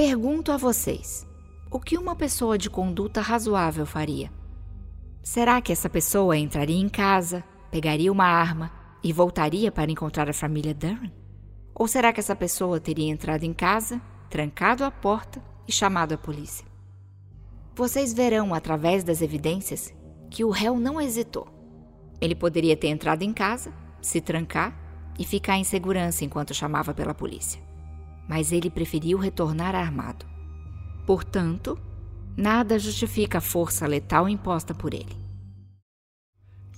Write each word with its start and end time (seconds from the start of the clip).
Pergunto 0.00 0.50
a 0.50 0.56
vocês: 0.56 1.28
o 1.70 1.78
que 1.78 1.98
uma 1.98 2.16
pessoa 2.16 2.56
de 2.56 2.70
conduta 2.70 3.20
razoável 3.20 3.84
faria? 3.84 4.32
Será 5.22 5.60
que 5.60 5.70
essa 5.70 5.90
pessoa 5.90 6.38
entraria 6.38 6.80
em 6.80 6.88
casa, 6.88 7.44
pegaria 7.70 8.10
uma 8.10 8.24
arma 8.24 8.72
e 9.04 9.12
voltaria 9.12 9.70
para 9.70 9.90
encontrar 9.90 10.26
a 10.26 10.32
família 10.32 10.72
Darren? 10.72 11.12
Ou 11.74 11.86
será 11.86 12.14
que 12.14 12.20
essa 12.20 12.34
pessoa 12.34 12.80
teria 12.80 13.10
entrado 13.10 13.44
em 13.44 13.52
casa, 13.52 14.00
trancado 14.30 14.84
a 14.84 14.90
porta 14.90 15.42
e 15.68 15.72
chamado 15.72 16.14
a 16.14 16.16
polícia? 16.16 16.64
Vocês 17.74 18.14
verão 18.14 18.54
através 18.54 19.04
das 19.04 19.20
evidências 19.20 19.92
que 20.30 20.42
o 20.46 20.48
réu 20.48 20.80
não 20.80 20.98
hesitou. 20.98 21.46
Ele 22.22 22.34
poderia 22.34 22.74
ter 22.74 22.88
entrado 22.88 23.20
em 23.20 23.34
casa, 23.34 23.70
se 24.00 24.18
trancar 24.18 24.74
e 25.18 25.26
ficar 25.26 25.58
em 25.58 25.64
segurança 25.64 26.24
enquanto 26.24 26.54
chamava 26.54 26.94
pela 26.94 27.12
polícia. 27.12 27.68
Mas 28.30 28.52
ele 28.52 28.70
preferiu 28.70 29.18
retornar 29.18 29.74
armado. 29.74 30.24
Portanto, 31.04 31.76
nada 32.36 32.78
justifica 32.78 33.38
a 33.38 33.40
força 33.40 33.88
letal 33.88 34.28
imposta 34.28 34.72
por 34.72 34.94
ele. 34.94 35.18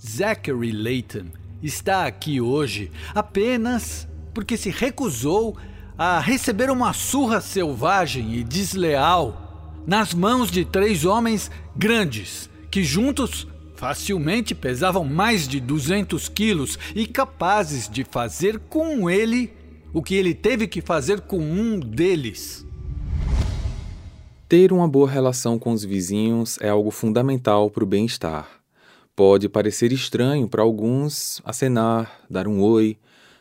Zachary 0.03 0.71
Layton 0.71 1.27
está 1.61 2.07
aqui 2.07 2.41
hoje 2.41 2.91
apenas 3.13 4.07
porque 4.33 4.57
se 4.57 4.71
recusou 4.71 5.55
a 5.95 6.19
receber 6.19 6.71
uma 6.71 6.91
surra 6.91 7.39
selvagem 7.39 8.33
e 8.33 8.43
desleal 8.43 9.83
nas 9.85 10.11
mãos 10.11 10.49
de 10.49 10.65
três 10.65 11.05
homens 11.05 11.51
grandes 11.75 12.49
que 12.71 12.83
juntos 12.83 13.47
facilmente 13.75 14.55
pesavam 14.55 15.05
mais 15.05 15.47
de 15.47 15.59
200 15.59 16.29
quilos 16.29 16.79
e 16.95 17.05
capazes 17.05 17.87
de 17.87 18.03
fazer 18.03 18.57
com 18.57 19.07
ele 19.07 19.53
o 19.93 20.01
que 20.01 20.15
ele 20.15 20.33
teve 20.33 20.67
que 20.67 20.81
fazer 20.81 21.21
com 21.21 21.37
um 21.37 21.79
deles. 21.79 22.65
Ter 24.49 24.73
uma 24.73 24.87
boa 24.87 25.07
relação 25.07 25.59
com 25.59 25.71
os 25.71 25.83
vizinhos 25.83 26.57
é 26.59 26.69
algo 26.69 26.89
fundamental 26.89 27.69
para 27.69 27.83
o 27.83 27.87
bem-estar. 27.87 28.49
Pode 29.15 29.47
parecer 29.47 29.91
estranho 29.91 30.47
para 30.47 30.63
alguns 30.63 31.39
acenar, 31.45 32.21
dar 32.27 32.47
um 32.47 32.59
oi, 32.59 32.97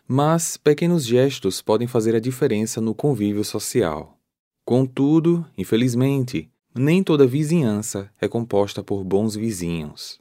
mas 0.07 0.59
pequenos 0.59 1.07
gestos 1.07 1.63
podem 1.63 1.89
fazer 1.89 2.15
a 2.15 2.21
diferença 2.21 2.81
no 2.81 2.95
convívio 2.95 3.45
social. 3.45 4.19
Contudo, 4.67 5.47
infelizmente, 5.57 6.51
nem 6.75 7.03
toda 7.03 7.27
vizinhança 7.27 8.11
é 8.21 8.29
composta 8.29 8.83
por 8.83 9.03
bons 9.03 9.35
vizinhos. 9.35 10.21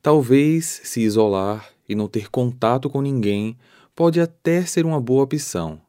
Talvez 0.00 0.80
se 0.84 1.00
isolar 1.00 1.68
e 1.88 1.94
não 1.96 2.06
ter 2.06 2.30
contato 2.30 2.88
com 2.88 3.02
ninguém 3.02 3.56
pode 3.94 4.20
até 4.20 4.64
ser 4.64 4.84
uma 4.86 5.00
boa 5.00 5.24
opção, 5.24 5.80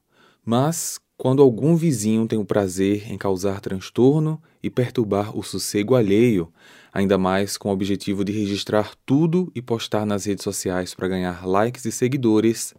mas 0.46 1.00
quando 1.18 1.42
algum 1.42 1.76
vizinho 1.76 2.28
tem 2.28 2.38
o 2.38 2.46
prazer 2.46 3.10
em 3.12 3.18
causar 3.18 3.62
transtorno 3.62 4.42
e 4.62 4.70
perturbar 4.70 5.38
o 5.38 5.44
sossego 5.44 5.96
alheio, 5.96 6.52
ainda 6.92 7.18
mais 7.18 7.58
com 7.58 7.70
o 7.70 7.72
objetivo 7.72 8.26
de 8.26 8.32
registrar 8.32 8.94
tudo 9.06 9.52
e 9.56 9.62
postar 9.62 10.06
nas 10.06 10.26
redes 10.26 10.44
sociais 10.44 10.94
para 10.94 11.08
ganhar 11.08 11.46
likes 11.48 11.86
e 11.86 11.92
seguidores, 11.92 12.74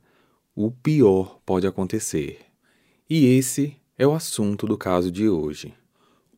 o 0.55 0.71
pior 0.71 1.41
pode 1.47 1.67
acontecer. 1.67 2.41
E 3.09 3.27
esse 3.27 3.77
é 3.97 4.07
o 4.07 4.15
assunto 4.15 4.67
do 4.67 4.77
caso 4.77 5.11
de 5.11 5.29
hoje. 5.29 5.73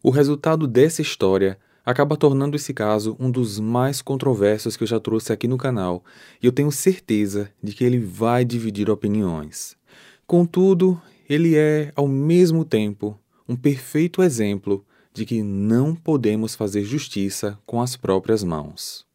O 0.03 0.11
resultado 0.11 0.67
dessa 0.67 1.03
história 1.03 1.59
acaba 1.87 2.17
tornando 2.17 2.56
esse 2.56 2.75
caso 2.75 3.17
um 3.20 3.31
dos 3.31 3.61
mais 3.61 4.03
controversos 4.03 4.77
que 4.77 4.83
eu 4.83 4.89
já 4.89 4.98
trouxe 4.98 5.33
aqui 5.33 5.47
no 5.47 5.56
canal, 5.56 6.05
e 6.42 6.47
eu 6.47 6.51
tenho 6.51 6.73
certeza 6.73 7.48
de 7.62 7.73
que 7.73 7.84
ele 7.84 8.01
vai 8.01 8.45
dividir 8.45 8.91
opiniões. 8.91 9.77
Contudo, 10.27 11.01
ele 11.29 11.55
é, 11.55 11.92
ao 11.95 12.09
mesmo 12.09 12.64
tempo, 12.64 13.17
um 13.48 13.55
perfeito 13.55 14.20
exemplo 14.20 14.84
de 15.14 15.25
que 15.25 15.45
não 15.45 15.95
podemos 15.95 16.57
fazer 16.57 16.83
justiça 16.83 17.57
com 17.64 17.81
as 17.81 17.97
próprias 17.97 18.42
mãos. 18.42 19.07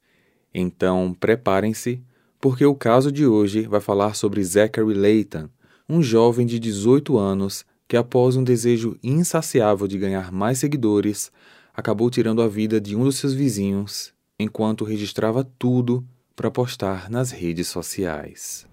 Então, 0.53 1.13
preparem-se, 1.19 2.01
porque 2.39 2.65
o 2.65 2.73
caso 2.73 3.11
de 3.11 3.25
hoje 3.27 3.67
vai 3.67 3.81
falar 3.81 4.15
sobre 4.15 4.41
Zachary 4.43 4.93
Layton, 4.93 5.49
um 5.87 6.01
jovem 6.01 6.45
de 6.45 6.57
18 6.57 7.17
anos 7.17 7.65
que, 7.87 7.97
após 7.97 8.37
um 8.37 8.43
desejo 8.43 8.97
insaciável 9.03 9.85
de 9.85 9.97
ganhar 9.97 10.31
mais 10.31 10.59
seguidores, 10.59 11.31
acabou 11.73 12.09
tirando 12.09 12.41
a 12.41 12.47
vida 12.47 12.79
de 12.81 12.95
um 12.95 13.03
dos 13.03 13.17
seus 13.17 13.33
vizinhos 13.33 14.13
enquanto 14.39 14.83
registrava 14.83 15.43
tudo 15.57 16.05
para 16.35 16.51
postar 16.51 17.09
nas 17.09 17.31
redes 17.31 17.67
sociais. 17.67 18.67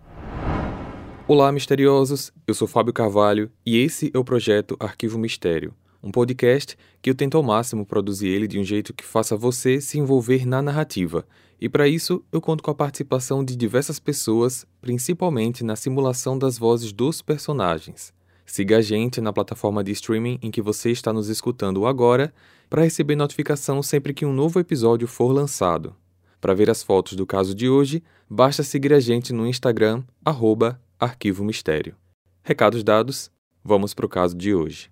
Olá, 1.27 1.53
misteriosos! 1.53 2.33
Eu 2.47 2.55
sou 2.55 2.67
Fábio 2.67 2.93
Carvalho 2.93 3.51
e 3.65 3.77
esse 3.77 4.11
é 4.15 4.19
o 4.19 4.25
projeto 4.25 4.77
Arquivo 4.81 5.19
Mistério, 5.19 5.75
um 6.03 6.11
podcast 6.11 6.77
que 7.03 7.11
eu 7.11 7.15
tento 7.15 7.37
ao 7.37 7.43
máximo 7.43 7.85
produzir 7.85 8.29
ele 8.29 8.49
de 8.49 8.59
um 8.59 8.65
jeito 8.65 8.95
que 8.95 9.05
faça 9.05 9.37
você 9.37 9.81
se 9.81 9.99
envolver 9.99 10.47
na 10.47 10.63
narrativa. 10.63 11.27
E 11.61 11.69
para 11.69 11.87
isso, 11.87 12.25
eu 12.33 12.41
conto 12.41 12.63
com 12.63 12.71
a 12.71 12.75
participação 12.75 13.45
de 13.45 13.57
diversas 13.57 13.99
pessoas, 13.99 14.65
principalmente 14.81 15.63
na 15.63 15.77
simulação 15.77 16.39
das 16.39 16.57
vozes 16.57 16.93
dos 16.93 17.21
personagens. 17.21 18.13
Siga 18.47 18.79
a 18.79 18.81
gente 18.81 19.21
na 19.21 19.31
plataforma 19.31 19.85
de 19.85 19.93
streaming 19.93 20.39
em 20.41 20.51
que 20.51 20.63
você 20.63 20.91
está 20.91 21.13
nos 21.13 21.29
escutando 21.29 21.87
agora 21.87 22.33
para 22.69 22.83
receber 22.83 23.17
notificação 23.17 23.83
sempre 23.83 24.13
que 24.13 24.27
um 24.27 24.33
novo 24.33 24.61
episódio 24.61 25.09
for 25.09 25.33
lançado. 25.33 25.95
Para 26.41 26.55
ver 26.55 26.71
as 26.71 26.83
fotos 26.83 27.15
do 27.15 27.27
caso 27.27 27.55
de 27.55 27.69
hoje, 27.69 28.03
basta 28.29 28.63
seguir 28.63 28.93
a 28.93 29.01
gente 29.01 29.33
no 29.33 29.47
Instagram, 29.47 30.03
arroba 30.25 30.81
Arquivo 30.99 31.45
Mistério. 31.45 31.97
Recados 32.43 32.85
dados, 32.85 33.31
vamos 33.65 33.95
para 33.95 34.07
o 34.07 34.09
caso 34.09 34.37
de 34.37 34.55
hoje. 34.55 34.91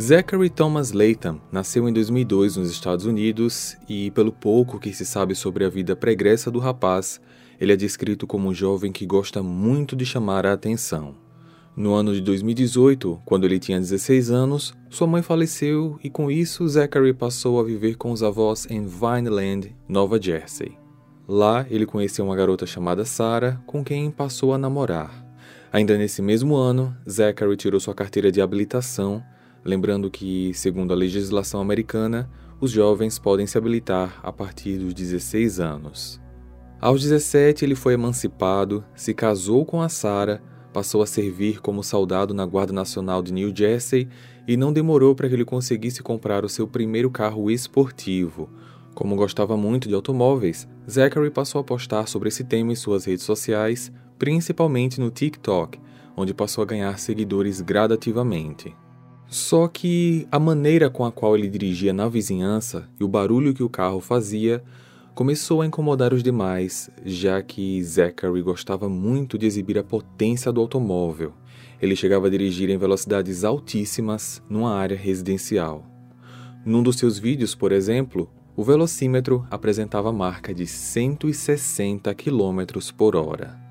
Zachary 0.00 0.50
Thomas 0.50 0.90
Layton 0.90 1.38
nasceu 1.52 1.88
em 1.88 1.92
2002 1.92 2.56
nos 2.56 2.70
Estados 2.70 3.04
Unidos 3.04 3.76
e, 3.88 4.10
pelo 4.10 4.32
pouco 4.32 4.80
que 4.80 4.92
se 4.92 5.04
sabe 5.04 5.34
sobre 5.34 5.64
a 5.64 5.68
vida 5.68 5.94
pregressa 5.94 6.50
do 6.50 6.58
rapaz, 6.58 7.20
ele 7.62 7.72
é 7.72 7.76
descrito 7.76 8.26
como 8.26 8.48
um 8.48 8.54
jovem 8.54 8.90
que 8.90 9.06
gosta 9.06 9.40
muito 9.40 9.94
de 9.94 10.04
chamar 10.04 10.44
a 10.44 10.52
atenção. 10.52 11.14
No 11.76 11.94
ano 11.94 12.12
de 12.12 12.20
2018, 12.20 13.22
quando 13.24 13.44
ele 13.44 13.60
tinha 13.60 13.78
16 13.78 14.30
anos, 14.30 14.74
sua 14.90 15.06
mãe 15.06 15.22
faleceu 15.22 15.96
e 16.02 16.10
com 16.10 16.28
isso 16.28 16.66
Zachary 16.66 17.14
passou 17.14 17.60
a 17.60 17.62
viver 17.62 17.96
com 17.96 18.10
os 18.10 18.22
avós 18.22 18.66
em 18.68 18.84
Vineland, 18.84 19.74
Nova 19.88 20.20
Jersey. 20.20 20.76
Lá, 21.28 21.64
ele 21.70 21.86
conheceu 21.86 22.24
uma 22.24 22.34
garota 22.34 22.66
chamada 22.66 23.04
Sarah, 23.04 23.62
com 23.64 23.84
quem 23.84 24.10
passou 24.10 24.52
a 24.52 24.58
namorar. 24.58 25.24
Ainda 25.72 25.96
nesse 25.96 26.20
mesmo 26.20 26.56
ano, 26.56 26.94
Zachary 27.08 27.56
tirou 27.56 27.78
sua 27.78 27.94
carteira 27.94 28.32
de 28.32 28.40
habilitação 28.40 29.22
Lembrando 29.64 30.10
que, 30.10 30.52
segundo 30.54 30.92
a 30.92 30.96
legislação 30.96 31.60
americana, 31.60 32.28
os 32.60 32.70
jovens 32.70 33.18
podem 33.18 33.46
se 33.46 33.56
habilitar 33.56 34.18
a 34.22 34.32
partir 34.32 34.78
dos 34.78 34.92
16 34.92 35.60
anos. 35.60 36.21
Aos 36.82 37.00
17, 37.00 37.64
ele 37.64 37.76
foi 37.76 37.94
emancipado, 37.94 38.84
se 38.92 39.14
casou 39.14 39.64
com 39.64 39.80
a 39.80 39.88
Sarah, 39.88 40.42
passou 40.72 41.00
a 41.00 41.06
servir 41.06 41.60
como 41.60 41.80
soldado 41.80 42.34
na 42.34 42.44
Guarda 42.44 42.72
Nacional 42.72 43.22
de 43.22 43.32
New 43.32 43.54
Jersey 43.54 44.08
e 44.48 44.56
não 44.56 44.72
demorou 44.72 45.14
para 45.14 45.28
que 45.28 45.34
ele 45.36 45.44
conseguisse 45.44 46.02
comprar 46.02 46.44
o 46.44 46.48
seu 46.48 46.66
primeiro 46.66 47.08
carro 47.08 47.48
esportivo. 47.52 48.50
Como 48.96 49.14
gostava 49.14 49.56
muito 49.56 49.88
de 49.88 49.94
automóveis, 49.94 50.68
Zachary 50.90 51.30
passou 51.30 51.60
a 51.60 51.64
postar 51.64 52.08
sobre 52.08 52.30
esse 52.30 52.42
tema 52.42 52.72
em 52.72 52.74
suas 52.74 53.04
redes 53.04 53.24
sociais, 53.24 53.92
principalmente 54.18 54.98
no 54.98 55.08
TikTok, 55.08 55.78
onde 56.16 56.34
passou 56.34 56.62
a 56.62 56.66
ganhar 56.66 56.98
seguidores 56.98 57.60
gradativamente. 57.60 58.74
Só 59.28 59.68
que 59.68 60.26
a 60.32 60.38
maneira 60.40 60.90
com 60.90 61.04
a 61.04 61.12
qual 61.12 61.36
ele 61.36 61.48
dirigia 61.48 61.92
na 61.92 62.08
vizinhança 62.08 62.88
e 62.98 63.04
o 63.04 63.08
barulho 63.08 63.54
que 63.54 63.62
o 63.62 63.70
carro 63.70 64.00
fazia 64.00 64.64
começou 65.14 65.60
a 65.60 65.66
incomodar 65.66 66.14
os 66.14 66.22
demais, 66.22 66.90
já 67.04 67.42
que 67.42 67.82
Zachary 67.82 68.42
gostava 68.42 68.88
muito 68.88 69.36
de 69.36 69.46
exibir 69.46 69.78
a 69.78 69.84
potência 69.84 70.50
do 70.50 70.60
automóvel. 70.60 71.34
Ele 71.80 71.94
chegava 71.94 72.28
a 72.28 72.30
dirigir 72.30 72.70
em 72.70 72.78
velocidades 72.78 73.44
altíssimas 73.44 74.42
numa 74.48 74.74
área 74.74 74.96
residencial. 74.96 75.84
Num 76.64 76.82
dos 76.82 76.96
seus 76.96 77.18
vídeos, 77.18 77.54
por 77.54 77.72
exemplo, 77.72 78.30
o 78.56 78.62
velocímetro 78.62 79.46
apresentava 79.50 80.10
a 80.10 80.12
marca 80.12 80.54
de 80.54 80.66
160 80.66 82.14
km 82.14 82.62
por 82.96 83.16
hora. 83.16 83.61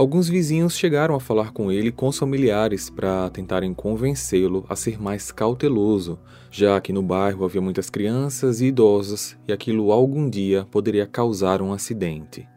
Alguns 0.00 0.30
vizinhos 0.30 0.78
chegaram 0.78 1.14
a 1.14 1.20
falar 1.20 1.52
com 1.52 1.70
ele 1.70 1.92
com 1.92 2.08
os 2.08 2.16
familiares 2.16 2.88
para 2.88 3.28
tentarem 3.28 3.74
convencê-lo 3.74 4.64
a 4.66 4.74
ser 4.74 4.98
mais 4.98 5.30
cauteloso, 5.30 6.18
já 6.50 6.80
que 6.80 6.90
no 6.90 7.02
bairro 7.02 7.44
havia 7.44 7.60
muitas 7.60 7.90
crianças 7.90 8.62
e 8.62 8.68
idosos 8.68 9.36
e 9.46 9.52
aquilo 9.52 9.92
algum 9.92 10.30
dia 10.30 10.66
poderia 10.70 11.06
causar 11.06 11.60
um 11.60 11.70
acidente. 11.70 12.48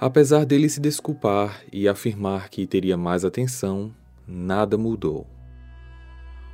Apesar 0.00 0.46
dele 0.46 0.70
se 0.70 0.80
desculpar 0.80 1.60
e 1.70 1.86
afirmar 1.86 2.48
que 2.48 2.66
teria 2.66 2.96
mais 2.96 3.26
atenção, 3.26 3.92
nada 4.26 4.78
mudou. 4.78 5.26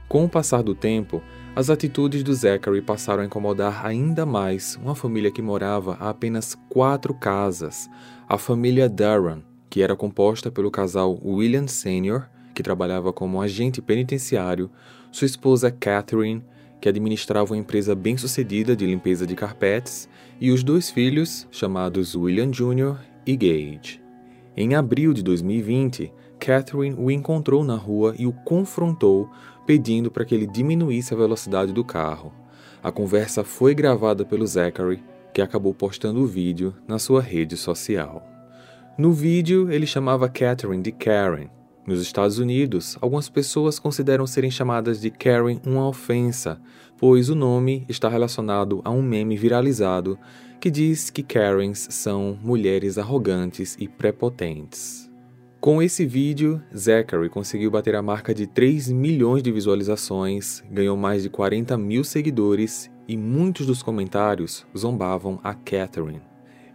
Com 0.09 0.25
o 0.25 0.29
passar 0.29 0.65
do 0.65 0.75
tempo, 0.75 1.23
as 1.55 1.71
atitudes 1.71 2.25
do 2.25 2.35
Zachary 2.35 2.83
passaram 2.83 3.23
a 3.23 3.27
incomodar 3.27 3.87
ainda 3.87 4.27
mais 4.27 4.75
uma 4.83 4.97
família 4.97 5.31
que 5.31 5.41
morava 5.41 5.97
a 6.01 6.11
apenas 6.11 6.57
quatro 6.69 7.15
casas, 7.15 7.89
a 8.29 8.37
família 8.37 8.89
Durham, 8.89 9.52
que 9.73 9.81
era 9.81 9.97
composta 9.97 10.51
pelo 10.51 10.71
casal 10.71 11.19
William 11.25 11.67
Sr., 11.67 12.29
que 12.55 12.63
trabalhava 12.63 13.11
como 13.11 13.41
agente 13.41 13.81
penitenciário, 13.81 14.71
sua 15.11 15.25
esposa 15.25 15.71
Catherine, 15.71 16.45
que 16.79 16.91
administrava 16.91 17.55
uma 17.55 17.59
empresa 17.59 17.95
bem-sucedida 17.95 18.77
de 18.77 18.85
limpeza 18.85 19.27
de 19.27 19.35
carpetes, 19.35 20.11
e 20.39 20.51
os 20.51 20.63
dois 20.63 20.91
filhos, 20.91 21.49
chamados 21.51 22.15
William 22.15 22.51
Jr. 22.51 22.99
e 23.27 23.35
Gage. 23.35 24.03
Em 24.55 24.75
abril 24.75 25.15
de 25.15 25.23
2020, 25.23 26.13
Catherine 26.39 26.97
o 26.99 27.11
encontrou 27.11 27.65
na 27.65 27.77
rua 27.77 28.15
e 28.19 28.27
o 28.27 28.33
confrontou, 28.45 29.31
pedindo 29.65 30.11
para 30.11 30.27
que 30.27 30.35
ele 30.35 30.47
diminuísse 30.47 31.15
a 31.15 31.17
velocidade 31.17 31.73
do 31.73 31.83
carro. 31.83 32.31
A 32.83 32.93
conversa 32.93 33.43
foi 33.43 33.75
gravada 33.75 34.23
pelo 34.23 34.47
Zachary, 34.47 35.03
que 35.33 35.41
acabou 35.41 35.73
postando 35.73 36.21
o 36.21 36.27
vídeo 36.27 36.75
na 36.87 36.99
sua 36.99 37.23
rede 37.23 37.57
social. 37.57 38.32
No 38.99 39.11
vídeo, 39.11 39.71
ele 39.71 39.87
chamava 39.87 40.29
Catherine 40.29 40.83
de 40.83 40.93
Karen. 40.93 41.49
Nos 41.87 42.03
Estados 42.03 42.39
Unidos, 42.39 42.99
algumas 43.01 43.29
pessoas 43.29 43.79
consideram 43.79 44.27
serem 44.27 44.51
chamadas 44.51 45.01
de 45.01 45.11
Karen 45.11 45.59
uma 45.67 45.89
ofensa, 45.89 46.61
pois 46.99 47.31
o 47.31 47.35
nome 47.35 47.87
está 47.89 48.09
relacionado 48.09 48.83
a 48.85 48.91
um 48.91 49.03
meme 49.03 49.35
viralizado 49.35 50.19
que 50.61 50.71
diz 50.71 51.09
que 51.09 51.23
Karens 51.23 51.89
são 51.91 52.39
mulheres 52.43 52.99
arrogantes 52.99 53.77
e 53.81 53.89
prepotentes. 53.89 55.11
Com 55.59 55.83
esse 55.83 56.05
vídeo, 56.05 56.63
Zachary 56.77 57.31
conseguiu 57.31 57.71
bater 57.71 57.95
a 57.97 58.03
marca 58.03 58.35
de 58.35 58.47
3 58.47 58.93
milhões 58.93 59.43
de 59.43 59.51
visualizações, 59.51 60.63
ganhou 60.71 60.97
mais 60.99 61.23
de 61.23 61.31
40 61.31 61.79
mil 61.79 62.05
seguidores 62.05 62.91
e 63.09 63.17
muitos 63.17 63.67
dos 63.67 63.83
comentários 63.83 64.67
zombavam 64.77 65.41
a 65.43 65.55
Catherine. 65.55 66.21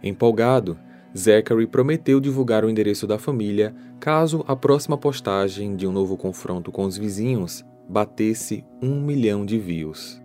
Empolgado, 0.02 0.78
Zachary 1.16 1.66
prometeu 1.66 2.20
divulgar 2.20 2.64
o 2.64 2.70
endereço 2.70 3.06
da 3.06 3.18
família 3.18 3.74
caso 3.98 4.44
a 4.46 4.54
próxima 4.54 4.96
postagem 4.96 5.74
de 5.74 5.86
um 5.86 5.92
novo 5.92 6.16
confronto 6.16 6.70
com 6.70 6.84
os 6.84 6.96
vizinhos 6.96 7.64
batesse 7.88 8.64
um 8.82 9.00
milhão 9.00 9.46
de 9.46 9.58
views. 9.58 10.20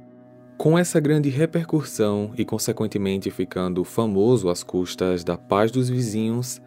Com 0.57 0.77
essa 0.77 1.00
grande 1.00 1.30
repercussão 1.30 2.31
e, 2.38 2.45
consequentemente, 2.45 3.31
ficando 3.31 3.83
famoso 3.83 4.50
às 4.50 4.63
custas 4.63 5.24
da 5.24 5.38
paz 5.38 5.71
dos 5.71 5.89
vizinhos, 5.89 6.62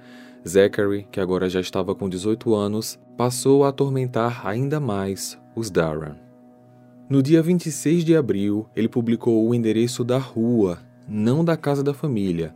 Zachary, 0.47 1.07
que 1.11 1.21
agora 1.21 1.49
já 1.49 1.61
estava 1.61 1.95
com 1.95 2.09
18 2.09 2.55
anos, 2.55 2.99
passou 3.17 3.65
a 3.65 3.69
atormentar 3.69 4.47
ainda 4.47 4.81
mais 4.81 5.39
os 5.55 5.71
Darren. 5.71 6.17
No 7.09 7.23
dia 7.23 7.43
26 7.43 8.05
de 8.05 8.17
abril, 8.17 8.69
ele 8.75 8.89
publicou 8.89 9.49
o 9.49 9.55
endereço 9.55 10.03
da 10.03 10.19
rua, 10.19 10.79
não 11.09 11.45
da 11.45 11.57
casa 11.57 11.83
da 11.83 11.95
família, 11.95 12.55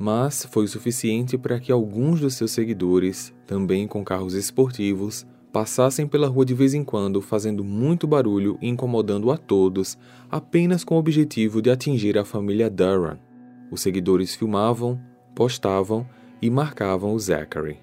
mas 0.00 0.46
foi 0.50 0.66
suficiente 0.66 1.36
para 1.36 1.60
que 1.60 1.70
alguns 1.70 2.20
dos 2.20 2.32
seus 2.32 2.52
seguidores, 2.52 3.34
também 3.46 3.86
com 3.86 4.02
carros 4.02 4.32
esportivos, 4.32 5.26
passassem 5.52 6.06
pela 6.06 6.26
rua 6.26 6.46
de 6.46 6.54
vez 6.54 6.72
em 6.72 6.82
quando, 6.82 7.20
fazendo 7.20 7.62
muito 7.62 8.06
barulho 8.06 8.56
e 8.62 8.68
incomodando 8.68 9.30
a 9.30 9.36
todos, 9.36 9.98
apenas 10.30 10.84
com 10.84 10.94
o 10.94 10.98
objetivo 10.98 11.60
de 11.60 11.70
atingir 11.70 12.16
a 12.16 12.24
família 12.24 12.70
Durham. 12.70 13.18
Os 13.70 13.82
seguidores 13.82 14.34
filmavam, 14.34 14.98
postavam 15.34 16.08
e 16.40 16.48
marcavam 16.48 17.12
o 17.12 17.18
Zachary. 17.18 17.76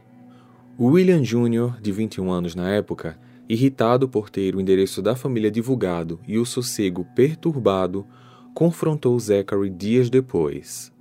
William 0.80 1.22
Jr., 1.22 1.80
de 1.80 1.92
21 1.92 2.32
anos 2.32 2.56
na 2.56 2.68
época, 2.72 3.20
irritado 3.48 4.10
por 4.10 4.32
ter 4.32 4.56
o 4.56 4.62
endereço 4.62 5.04
da 5.04 5.16
família 5.16 5.52
divulgado 5.52 6.20
e 6.28 6.40
o 6.40 6.46
sossego 6.46 7.06
perturbado, 7.16 8.08
confrontou 8.56 9.20
Zachary 9.20 9.70
dias 9.70 10.10
depois. 10.10 10.97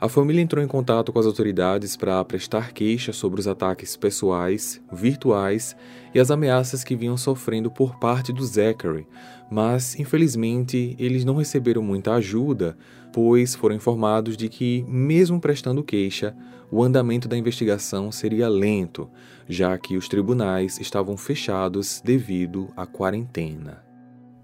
A 0.00 0.08
família 0.08 0.42
entrou 0.42 0.62
em 0.62 0.66
contato 0.66 1.12
com 1.12 1.18
as 1.18 1.26
autoridades 1.26 1.96
para 1.96 2.22
prestar 2.24 2.72
queixa 2.72 3.12
sobre 3.12 3.40
os 3.40 3.46
ataques 3.46 3.96
pessoais, 3.96 4.82
virtuais 4.92 5.76
e 6.12 6.18
as 6.18 6.30
ameaças 6.30 6.82
que 6.82 6.96
vinham 6.96 7.16
sofrendo 7.16 7.70
por 7.70 7.98
parte 7.98 8.32
do 8.32 8.44
Zachary, 8.44 9.06
mas 9.50 9.98
infelizmente 9.98 10.96
eles 10.98 11.24
não 11.24 11.36
receberam 11.36 11.80
muita 11.80 12.14
ajuda, 12.14 12.76
pois 13.12 13.54
foram 13.54 13.76
informados 13.76 14.36
de 14.36 14.48
que, 14.48 14.84
mesmo 14.88 15.40
prestando 15.40 15.82
queixa, 15.82 16.36
o 16.70 16.82
andamento 16.82 17.28
da 17.28 17.36
investigação 17.36 18.10
seria 18.10 18.48
lento, 18.48 19.08
já 19.48 19.78
que 19.78 19.96
os 19.96 20.08
tribunais 20.08 20.80
estavam 20.80 21.16
fechados 21.16 22.02
devido 22.04 22.68
à 22.76 22.84
quarentena. 22.84 23.84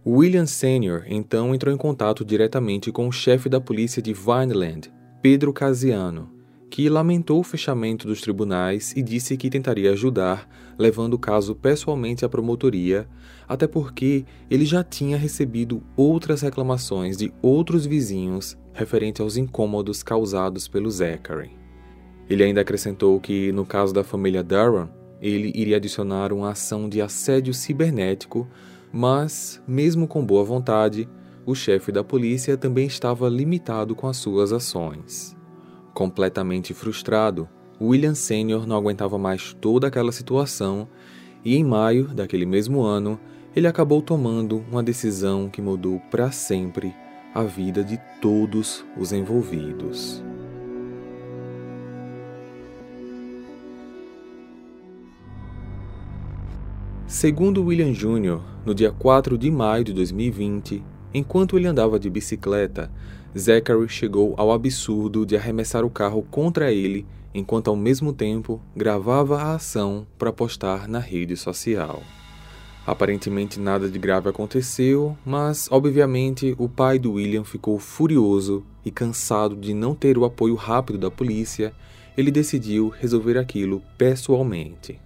William 0.07 0.47
Sr. 0.47 1.05
então 1.09 1.55
entrou 1.55 1.75
em 1.75 1.77
contato 1.77 2.25
diretamente 2.25 2.91
com 2.91 3.09
o 3.09 3.13
chefe 3.13 3.49
da 3.49 3.61
polícia 3.61 4.01
de 4.01 4.15
Vineland, 4.15 4.91
Pedro 5.23 5.53
Casiano, 5.53 6.31
que 6.71 6.89
lamentou 6.89 7.41
o 7.41 7.45
fechamento 7.45 8.07
dos 8.07 8.23
tribunais 8.23 8.95
e 8.97 9.03
disse 9.03 9.37
que 9.37 9.51
tentaria 9.51 9.93
ajudar, 9.93 10.49
levando 10.79 11.13
o 11.13 11.19
caso 11.19 11.55
pessoalmente 11.55 12.25
à 12.25 12.29
promotoria, 12.29 13.07
até 13.47 13.67
porque 13.67 14.25
ele 14.51 14.65
já 14.65 14.83
tinha 14.83 15.19
recebido 15.19 15.83
outras 15.95 16.41
reclamações 16.41 17.19
de 17.19 17.31
outros 17.43 17.85
vizinhos 17.85 18.57
referente 18.73 19.21
aos 19.21 19.37
incômodos 19.37 20.03
causados 20.03 20.67
pelo 20.67 20.91
Zachary. 20.91 21.51
Ele 22.27 22.43
ainda 22.43 22.63
acrescentou 22.63 23.21
que, 23.21 23.53
no 23.53 23.67
caso 23.67 23.93
da 23.93 24.03
família 24.03 24.43
Durham, 24.43 24.89
ele 25.21 25.53
iria 25.55 25.77
adicionar 25.77 26.33
uma 26.33 26.53
ação 26.53 26.89
de 26.89 27.03
assédio 27.03 27.53
cibernético, 27.53 28.49
mas, 28.91 29.63
mesmo 29.69 30.09
com 30.09 30.25
boa 30.25 30.45
vontade, 30.45 31.07
o 31.51 31.55
chefe 31.55 31.91
da 31.91 32.05
polícia 32.05 32.57
também 32.57 32.87
estava 32.87 33.29
limitado 33.29 33.95
com 33.95 34.07
as 34.07 34.17
suas 34.17 34.53
ações. 34.53 35.37
Completamente 35.93 36.73
frustrado, 36.73 37.49
William 37.81 38.15
Sr. 38.15 38.67
não 38.67 38.77
aguentava 38.77 39.19
mais 39.19 39.53
toda 39.55 39.89
aquela 39.89 40.13
situação 40.13 40.89
e, 41.45 41.57
em 41.57 41.65
maio 41.65 42.09
daquele 42.09 42.47
mesmo 42.47 42.83
ano, 42.83 43.19
ele 43.55 43.67
acabou 43.67 44.01
tomando 44.01 44.65
uma 44.71 44.83
decisão 44.83 45.49
que 45.49 45.61
mudou 45.61 45.99
para 46.11 46.31
sempre 46.31 46.95
a 47.35 47.43
vida 47.43 47.83
de 47.83 47.99
todos 48.21 48.85
os 48.97 49.13
envolvidos. 49.13 50.23
Segundo 57.07 57.65
William 57.65 57.93
Jr., 57.93 58.41
no 58.65 58.73
dia 58.73 58.93
4 58.93 59.37
de 59.37 59.51
maio 59.51 59.83
de 59.83 59.93
2020, 59.93 60.85
Enquanto 61.13 61.59
ele 61.59 61.67
andava 61.67 61.99
de 61.99 62.09
bicicleta, 62.09 62.91
Zachary 63.37 63.89
chegou 63.89 64.35
ao 64.37 64.53
absurdo 64.53 65.27
de 65.27 65.37
arremessar 65.37 65.85
o 65.85 65.91
carro 65.91 66.23
contra 66.31 66.73
ele, 66.73 67.07
enquanto 67.35 67.69
ao 67.69 67.77
mesmo 67.77 68.13
tempo 68.13 68.61
gravava 68.77 69.41
a 69.41 69.55
ação 69.55 70.07
para 70.19 70.33
postar 70.33 70.89
na 70.89 70.99
rede 70.99 71.37
social. 71.37 72.03
Aparentemente 72.87 73.61
nada 73.61 73.89
de 73.89 73.99
grave 73.99 74.29
aconteceu, 74.29 75.17
mas 75.25 75.69
obviamente 75.71 76.55
o 76.59 76.69
pai 76.69 76.99
do 76.99 77.13
William 77.13 77.45
ficou 77.45 77.79
furioso 77.79 78.65
e 78.85 78.91
cansado 78.91 79.55
de 79.55 79.75
não 79.75 79.95
ter 79.95 80.17
o 80.17 80.25
apoio 80.25 80.55
rápido 80.55 80.99
da 80.99 81.11
polícia, 81.11 81.73
ele 82.17 82.31
decidiu 82.31 82.89
resolver 82.89 83.39
aquilo 83.39 83.83
pessoalmente. 83.99 84.99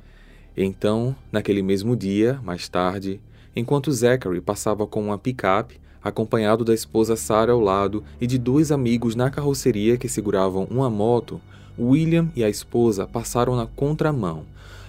Então, 0.57 1.15
naquele 1.33 1.63
mesmo 1.63 1.97
dia, 1.97 2.41
mais 2.43 2.69
tarde, 2.69 3.21
enquanto 3.57 3.91
Zachary 3.91 4.41
passava 4.41 4.87
com 4.87 5.03
uma 5.03 5.19
picape, 5.19 5.81
acompanhado 6.05 6.65
da 6.65 6.75
esposa 6.75 7.17
Sarah 7.17 7.53
ao 7.53 7.61
lado 7.61 8.05
e 8.21 8.27
de 8.27 8.37
dois 8.37 8.71
amigos 8.71 9.17
na 9.17 9.31
carroceria 9.31 9.97
que 9.97 10.09
seguravam 10.09 10.69
uma 10.71 10.91
moto, 10.91 11.41
William 11.79 12.29
e 12.37 12.45
a 12.45 12.49
esposa 12.49 13.07
passaram 13.07 13.57
na 13.57 13.67
contramão. 13.67 14.45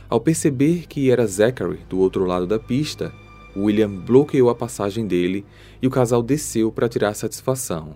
Ao 0.09 0.19
perceber 0.19 0.85
que 0.87 1.09
era 1.09 1.25
Zachary 1.25 1.79
do 1.89 1.97
outro 1.97 2.25
lado 2.25 2.45
da 2.45 2.59
pista, 2.59 3.11
William 3.55 3.89
bloqueou 3.89 4.49
a 4.49 4.55
passagem 4.55 5.07
dele 5.07 5.45
e 5.81 5.87
o 5.87 5.91
casal 5.91 6.21
desceu 6.21 6.71
para 6.71 6.89
tirar 6.89 7.13
satisfação. 7.13 7.95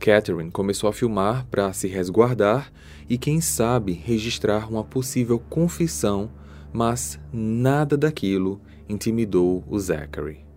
Catherine 0.00 0.50
começou 0.50 0.88
a 0.88 0.92
filmar 0.92 1.46
para 1.50 1.72
se 1.72 1.86
resguardar 1.86 2.72
e, 3.08 3.18
quem 3.18 3.40
sabe, 3.40 3.92
registrar 3.92 4.70
uma 4.70 4.84
possível 4.84 5.38
confissão, 5.50 6.30
mas 6.72 7.18
nada 7.32 7.96
daquilo 7.96 8.60
intimidou 8.88 9.64
o 9.68 9.78
Zachary. 9.78 10.47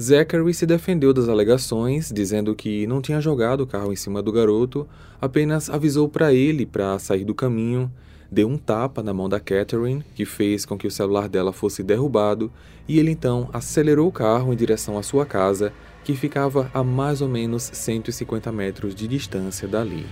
Zachary 0.00 0.54
se 0.54 0.64
defendeu 0.64 1.12
das 1.12 1.28
alegações, 1.28 2.10
dizendo 2.10 2.54
que 2.54 2.86
não 2.86 3.02
tinha 3.02 3.20
jogado 3.20 3.60
o 3.60 3.66
carro 3.66 3.92
em 3.92 3.96
cima 3.96 4.22
do 4.22 4.32
garoto, 4.32 4.88
apenas 5.20 5.68
avisou 5.68 6.08
para 6.08 6.32
ele 6.32 6.64
para 6.64 6.98
sair 6.98 7.24
do 7.24 7.34
caminho, 7.34 7.92
deu 8.30 8.48
um 8.48 8.56
tapa 8.56 9.02
na 9.02 9.12
mão 9.12 9.28
da 9.28 9.38
Catherine, 9.38 10.02
que 10.14 10.24
fez 10.24 10.64
com 10.64 10.78
que 10.78 10.86
o 10.86 10.90
celular 10.90 11.28
dela 11.28 11.52
fosse 11.52 11.82
derrubado, 11.82 12.50
e 12.88 12.98
ele 12.98 13.10
então 13.10 13.50
acelerou 13.52 14.08
o 14.08 14.12
carro 14.12 14.52
em 14.52 14.56
direção 14.56 14.96
à 14.96 15.02
sua 15.02 15.26
casa, 15.26 15.72
que 16.02 16.16
ficava 16.16 16.70
a 16.72 16.82
mais 16.82 17.20
ou 17.20 17.28
menos 17.28 17.62
150 17.62 18.50
metros 18.50 18.94
de 18.94 19.06
distância 19.06 19.68
dali. 19.68 20.06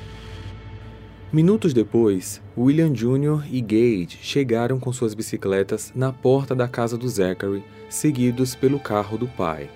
Minutos 1.33 1.73
depois, 1.73 2.43
William 2.59 2.93
Jr. 2.93 3.47
e 3.53 3.61
Gage 3.61 4.19
chegaram 4.21 4.81
com 4.81 4.93
suas 4.93 5.15
bicicletas 5.15 5.93
na 5.95 6.13
porta 6.13 6.57
da 6.57 6.67
casa 6.67 6.99
do 6.99 7.09
Zachary, 7.09 7.63
seguidos 7.89 8.57
pelo 8.57 8.81
carro 8.81 9.17
do 9.17 9.29
pai. 9.29 9.71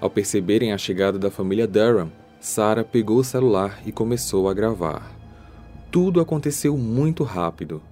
Ao 0.00 0.08
perceberem 0.08 0.72
a 0.72 0.78
chegada 0.78 1.18
da 1.18 1.30
família 1.30 1.66
Durham, 1.66 2.10
Sarah 2.40 2.84
pegou 2.84 3.18
o 3.18 3.24
celular 3.24 3.82
e 3.84 3.92
começou 3.92 4.48
a 4.48 4.54
gravar. 4.54 5.14
Tudo 5.90 6.22
aconteceu 6.22 6.74
muito 6.78 7.22
rápido. 7.22 7.82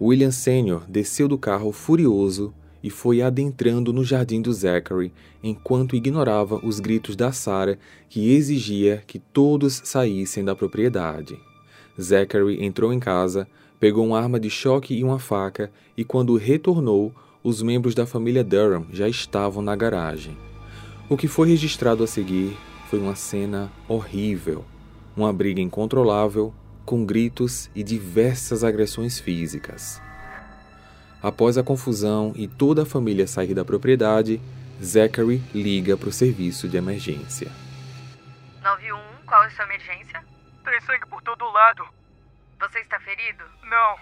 William 0.00 0.30
Sr. 0.30 0.84
desceu 0.88 1.26
do 1.26 1.36
carro 1.36 1.72
furioso 1.72 2.54
e 2.80 2.88
foi 2.88 3.20
adentrando 3.20 3.92
no 3.92 4.04
jardim 4.04 4.40
do 4.40 4.52
Zachary 4.52 5.12
enquanto 5.42 5.96
ignorava 5.96 6.64
os 6.64 6.78
gritos 6.78 7.16
da 7.16 7.32
Sarah 7.32 7.76
que 8.08 8.32
exigia 8.32 9.02
que 9.08 9.18
todos 9.18 9.82
saíssem 9.84 10.44
da 10.44 10.54
propriedade. 10.54 11.36
Zachary 12.00 12.64
entrou 12.64 12.92
em 12.92 12.98
casa, 12.98 13.46
pegou 13.78 14.06
uma 14.06 14.18
arma 14.18 14.40
de 14.40 14.50
choque 14.50 14.94
e 14.94 15.04
uma 15.04 15.18
faca, 15.18 15.70
e 15.96 16.04
quando 16.04 16.36
retornou, 16.36 17.12
os 17.42 17.60
membros 17.60 17.94
da 17.94 18.06
família 18.06 18.42
Durham 18.42 18.86
já 18.90 19.08
estavam 19.08 19.62
na 19.62 19.76
garagem. 19.76 20.36
O 21.08 21.16
que 21.16 21.28
foi 21.28 21.48
registrado 21.48 22.02
a 22.02 22.06
seguir 22.06 22.56
foi 22.88 22.98
uma 22.98 23.14
cena 23.14 23.70
horrível, 23.86 24.64
uma 25.14 25.32
briga 25.32 25.60
incontrolável, 25.60 26.54
com 26.84 27.04
gritos 27.04 27.70
e 27.74 27.82
diversas 27.82 28.64
agressões 28.64 29.18
físicas. 29.18 30.00
Após 31.22 31.56
a 31.56 31.62
confusão 31.62 32.32
e 32.34 32.46
toda 32.46 32.82
a 32.82 32.86
família 32.86 33.26
sair 33.26 33.54
da 33.54 33.64
propriedade, 33.64 34.40
Zachary 34.82 35.42
liga 35.54 35.96
para 35.96 36.08
o 36.08 36.12
serviço 36.12 36.68
de 36.68 36.76
emergência. 36.76 37.50
91, 38.62 38.98
qual 39.26 39.44
é 39.44 39.46
a 39.46 39.50
sua 39.50 39.64
emergência? 39.64 40.23
Tem 40.64 40.80
sangue 40.80 41.06
por 41.06 41.22
todo 41.22 41.44
lado. 41.50 41.86
Você 42.58 42.80
está 42.80 42.98
ferido? 43.00 43.44
Não. 43.64 43.98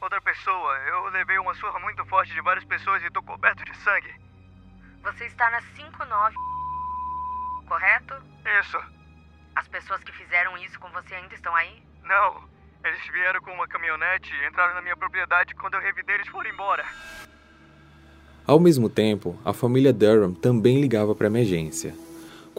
Outra 0.00 0.20
pessoa. 0.20 0.78
Eu 0.86 1.08
levei 1.10 1.38
uma 1.38 1.54
surra 1.54 1.78
muito 1.80 2.04
forte 2.06 2.32
de 2.32 2.40
várias 2.40 2.64
pessoas 2.64 3.02
e 3.02 3.10
tô 3.10 3.22
coberto 3.22 3.64
de 3.64 3.76
sangue. 3.78 4.14
Você 5.02 5.26
está 5.26 5.50
na 5.50 5.60
59, 5.60 6.36
correto? 7.66 8.14
Isso. 8.60 8.78
As 9.56 9.66
pessoas 9.66 10.02
que 10.04 10.12
fizeram 10.12 10.56
isso 10.58 10.78
com 10.78 10.88
você 10.90 11.14
ainda 11.14 11.34
estão 11.34 11.54
aí? 11.54 11.82
Não. 12.04 12.48
Eles 12.84 13.04
vieram 13.08 13.40
com 13.40 13.52
uma 13.52 13.66
caminhonete 13.66 14.32
e 14.32 14.46
entraram 14.46 14.74
na 14.74 14.82
minha 14.82 14.96
propriedade 14.96 15.54
quando 15.56 15.74
eu 15.74 15.80
revidei 15.80 16.14
eles 16.14 16.28
foram 16.28 16.48
embora. 16.48 16.86
Ao 18.46 18.60
mesmo 18.60 18.88
tempo, 18.88 19.38
a 19.44 19.52
família 19.52 19.92
Durham 19.92 20.32
também 20.32 20.80
ligava 20.80 21.14
para 21.14 21.26
emergência. 21.26 21.94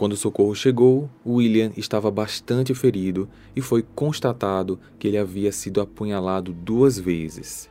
Quando 0.00 0.14
o 0.14 0.16
socorro 0.16 0.54
chegou, 0.54 1.10
William 1.26 1.72
estava 1.76 2.10
bastante 2.10 2.72
ferido 2.72 3.28
e 3.54 3.60
foi 3.60 3.82
constatado 3.82 4.80
que 4.98 5.06
ele 5.06 5.18
havia 5.18 5.52
sido 5.52 5.78
apunhalado 5.78 6.54
duas 6.54 6.98
vezes. 6.98 7.68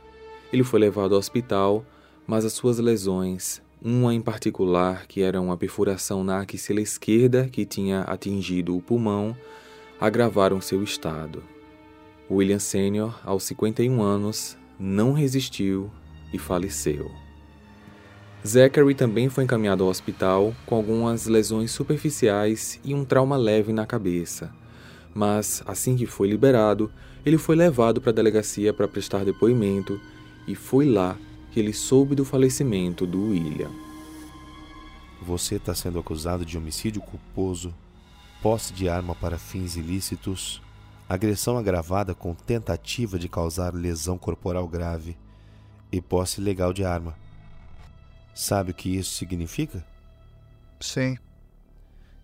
Ele 0.52 0.62
foi 0.62 0.78
levado 0.78 1.12
ao 1.14 1.18
hospital, 1.18 1.84
mas 2.28 2.44
as 2.44 2.52
suas 2.52 2.78
lesões, 2.78 3.60
uma 3.82 4.14
em 4.14 4.20
particular, 4.20 5.08
que 5.08 5.22
era 5.22 5.40
uma 5.40 5.56
perfuração 5.56 6.22
na 6.22 6.38
axila 6.38 6.80
esquerda 6.80 7.48
que 7.48 7.66
tinha 7.66 8.02
atingido 8.02 8.76
o 8.76 8.80
pulmão, 8.80 9.36
agravaram 10.00 10.60
seu 10.60 10.84
estado. 10.84 11.42
William 12.30 12.60
Sr., 12.60 13.12
aos 13.24 13.42
51 13.42 14.00
anos, 14.00 14.56
não 14.78 15.12
resistiu 15.12 15.90
e 16.32 16.38
faleceu. 16.38 17.10
Zachary 18.46 18.94
também 18.94 19.28
foi 19.28 19.44
encaminhado 19.44 19.84
ao 19.84 19.90
hospital 19.90 20.54
com 20.64 20.74
algumas 20.74 21.26
lesões 21.26 21.70
superficiais 21.70 22.80
e 22.82 22.94
um 22.94 23.04
trauma 23.04 23.36
leve 23.36 23.72
na 23.72 23.84
cabeça. 23.84 24.50
Mas, 25.14 25.62
assim 25.66 25.94
que 25.94 26.06
foi 26.06 26.28
liberado, 26.28 26.90
ele 27.24 27.36
foi 27.36 27.54
levado 27.54 28.00
para 28.00 28.10
a 28.10 28.14
delegacia 28.14 28.72
para 28.72 28.88
prestar 28.88 29.24
depoimento 29.24 30.00
e 30.46 30.54
foi 30.54 30.86
lá 30.86 31.18
que 31.50 31.60
ele 31.60 31.72
soube 31.72 32.14
do 32.14 32.24
falecimento 32.24 33.06
do 33.06 33.30
William. 33.30 33.70
Você 35.20 35.56
está 35.56 35.74
sendo 35.74 35.98
acusado 35.98 36.46
de 36.46 36.56
homicídio 36.56 37.02
culposo, 37.02 37.74
posse 38.40 38.72
de 38.72 38.88
arma 38.88 39.14
para 39.14 39.36
fins 39.36 39.76
ilícitos, 39.76 40.62
agressão 41.06 41.58
agravada 41.58 42.14
com 42.14 42.32
tentativa 42.34 43.18
de 43.18 43.28
causar 43.28 43.74
lesão 43.74 44.16
corporal 44.16 44.66
grave 44.66 45.18
e 45.92 46.00
posse 46.00 46.40
ilegal 46.40 46.72
de 46.72 46.84
arma. 46.84 47.19
Sabe 48.34 48.70
o 48.70 48.74
que 48.74 48.96
isso 48.96 49.14
significa? 49.14 49.84
Sim. 50.80 51.18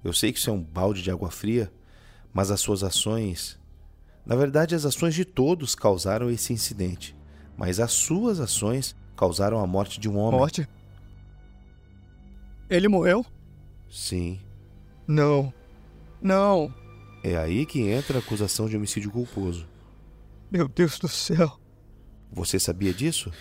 Eu 0.03 0.13
sei 0.13 0.33
que 0.33 0.39
isso 0.39 0.51
é 0.51 0.53
um 0.53 0.63
balde 0.63 1.03
de 1.03 1.11
água 1.11 1.31
fria, 1.31 1.73
mas 2.33 2.51
as 2.51 2.61
suas 2.61 2.83
ações. 2.83 3.59
Na 4.25 4.37
verdade, 4.37 4.75
as 4.75 4.85
ações 4.85 5.15
de 5.15 5.25
todos 5.25 5.75
causaram 5.75 6.31
esse 6.31 6.53
incidente, 6.53 7.17
mas 7.57 7.81
as 7.81 7.93
suas 7.93 8.41
ações 8.41 8.95
causaram 9.17 9.59
a 9.59 9.67
morte 9.67 9.99
de 9.99 10.09
um 10.09 10.17
homem. 10.19 10.39
Morte? 10.39 10.69
Ele 12.69 12.89
morreu? 12.89 13.25
Sim. 13.91 14.41
Não. 15.07 15.53
Não. 16.21 16.75
É 17.23 17.37
aí 17.37 17.65
que 17.65 17.81
entra 17.89 18.19
a 18.19 18.21
acusação 18.21 18.69
de 18.69 18.77
homicídio 18.77 19.11
culposo. 19.11 19.67
Meu 20.51 20.69
Deus 20.69 20.99
do 20.99 21.09
céu. 21.09 21.59
Você 22.33 22.59
sabia 22.59 22.93
disso? 22.93 23.33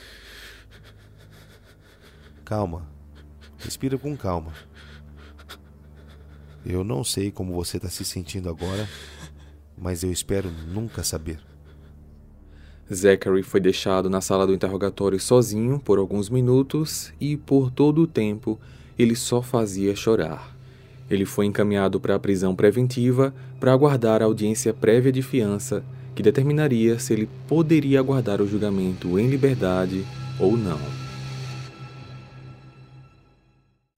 Calma. 2.46 2.88
Respira 3.58 3.98
com 3.98 4.16
calma. 4.16 4.54
Eu 6.64 6.84
não 6.84 7.04
sei 7.04 7.32
como 7.32 7.56
você 7.56 7.78
está 7.78 7.90
se 7.90 8.06
sentindo 8.06 8.48
agora, 8.48 8.88
mas 9.76 10.04
eu 10.04 10.12
espero 10.12 10.52
nunca 10.72 11.04
saber. 11.04 11.40
Zachary 12.94 13.42
foi 13.42 13.60
deixado 13.60 14.12
na 14.12 14.22
sala 14.22 14.46
do 14.46 14.54
interrogatório 14.54 15.20
sozinho 15.20 15.80
por 15.80 15.98
alguns 15.98 16.30
minutos 16.30 17.12
e, 17.20 17.36
por 17.36 17.72
todo 17.72 18.04
o 18.04 18.08
tempo, 18.08 18.60
ele 18.98 19.16
só 19.16 19.42
fazia 19.42 19.96
chorar. 19.96 20.56
Ele 21.10 21.26
foi 21.26 21.48
encaminhado 21.48 22.00
para 22.00 22.14
a 22.14 22.20
prisão 22.20 22.56
preventiva 22.56 23.34
para 23.60 23.74
aguardar 23.74 24.22
a 24.22 24.26
audiência 24.26 24.72
prévia 24.72 25.12
de 25.12 25.24
fiança, 25.24 25.84
que 26.14 26.22
determinaria 26.22 27.00
se 27.00 27.14
ele 27.14 27.28
poderia 27.48 28.00
aguardar 28.00 28.40
o 28.40 28.48
julgamento 28.48 29.20
em 29.20 29.28
liberdade 29.28 30.06
ou 30.40 30.56
não. 30.56 31.05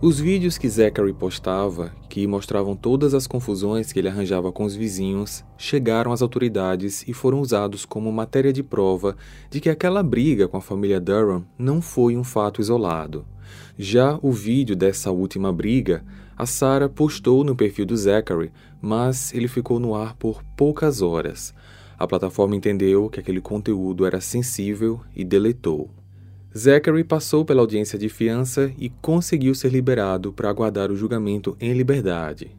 Os 0.00 0.20
vídeos 0.20 0.56
que 0.56 0.68
Zachary 0.68 1.12
postava, 1.12 1.92
que 2.08 2.24
mostravam 2.24 2.76
todas 2.76 3.14
as 3.14 3.26
confusões 3.26 3.90
que 3.90 3.98
ele 3.98 4.06
arranjava 4.06 4.52
com 4.52 4.62
os 4.62 4.76
vizinhos, 4.76 5.44
chegaram 5.56 6.12
às 6.12 6.22
autoridades 6.22 7.02
e 7.08 7.12
foram 7.12 7.40
usados 7.40 7.84
como 7.84 8.12
matéria 8.12 8.52
de 8.52 8.62
prova 8.62 9.16
de 9.50 9.60
que 9.60 9.68
aquela 9.68 10.00
briga 10.00 10.46
com 10.46 10.56
a 10.56 10.60
família 10.60 11.00
Durham 11.00 11.44
não 11.58 11.82
foi 11.82 12.16
um 12.16 12.22
fato 12.22 12.60
isolado. 12.60 13.26
Já 13.76 14.20
o 14.22 14.30
vídeo 14.30 14.76
dessa 14.76 15.10
última 15.10 15.52
briga, 15.52 16.04
a 16.36 16.46
Sarah 16.46 16.88
postou 16.88 17.42
no 17.42 17.56
perfil 17.56 17.84
do 17.84 17.96
Zachary, 17.96 18.52
mas 18.80 19.34
ele 19.34 19.48
ficou 19.48 19.80
no 19.80 19.96
ar 19.96 20.14
por 20.14 20.44
poucas 20.56 21.02
horas. 21.02 21.52
A 21.98 22.06
plataforma 22.06 22.54
entendeu 22.54 23.10
que 23.10 23.18
aquele 23.18 23.40
conteúdo 23.40 24.06
era 24.06 24.20
sensível 24.20 25.00
e 25.12 25.24
deletou. 25.24 25.90
Zachary 26.58 27.04
passou 27.04 27.44
pela 27.44 27.60
audiência 27.60 27.96
de 27.96 28.08
fiança 28.08 28.72
e 28.76 28.88
conseguiu 28.88 29.54
ser 29.54 29.70
liberado 29.70 30.32
para 30.32 30.50
aguardar 30.50 30.90
o 30.90 30.96
julgamento 30.96 31.56
em 31.60 31.72
liberdade. 31.72 32.50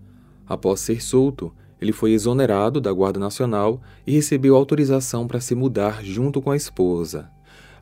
Após 0.47 0.79
ser 0.79 1.03
solto, 1.03 1.53
ele 1.81 1.91
foi 1.91 2.13
exonerado 2.13 2.79
da 2.79 2.93
Guarda 2.93 3.19
Nacional 3.19 3.81
e 4.07 4.13
recebeu 4.13 4.55
autorização 4.55 5.27
para 5.27 5.41
se 5.41 5.53
mudar 5.53 6.01
junto 6.01 6.41
com 6.41 6.49
a 6.49 6.55
esposa. 6.55 7.29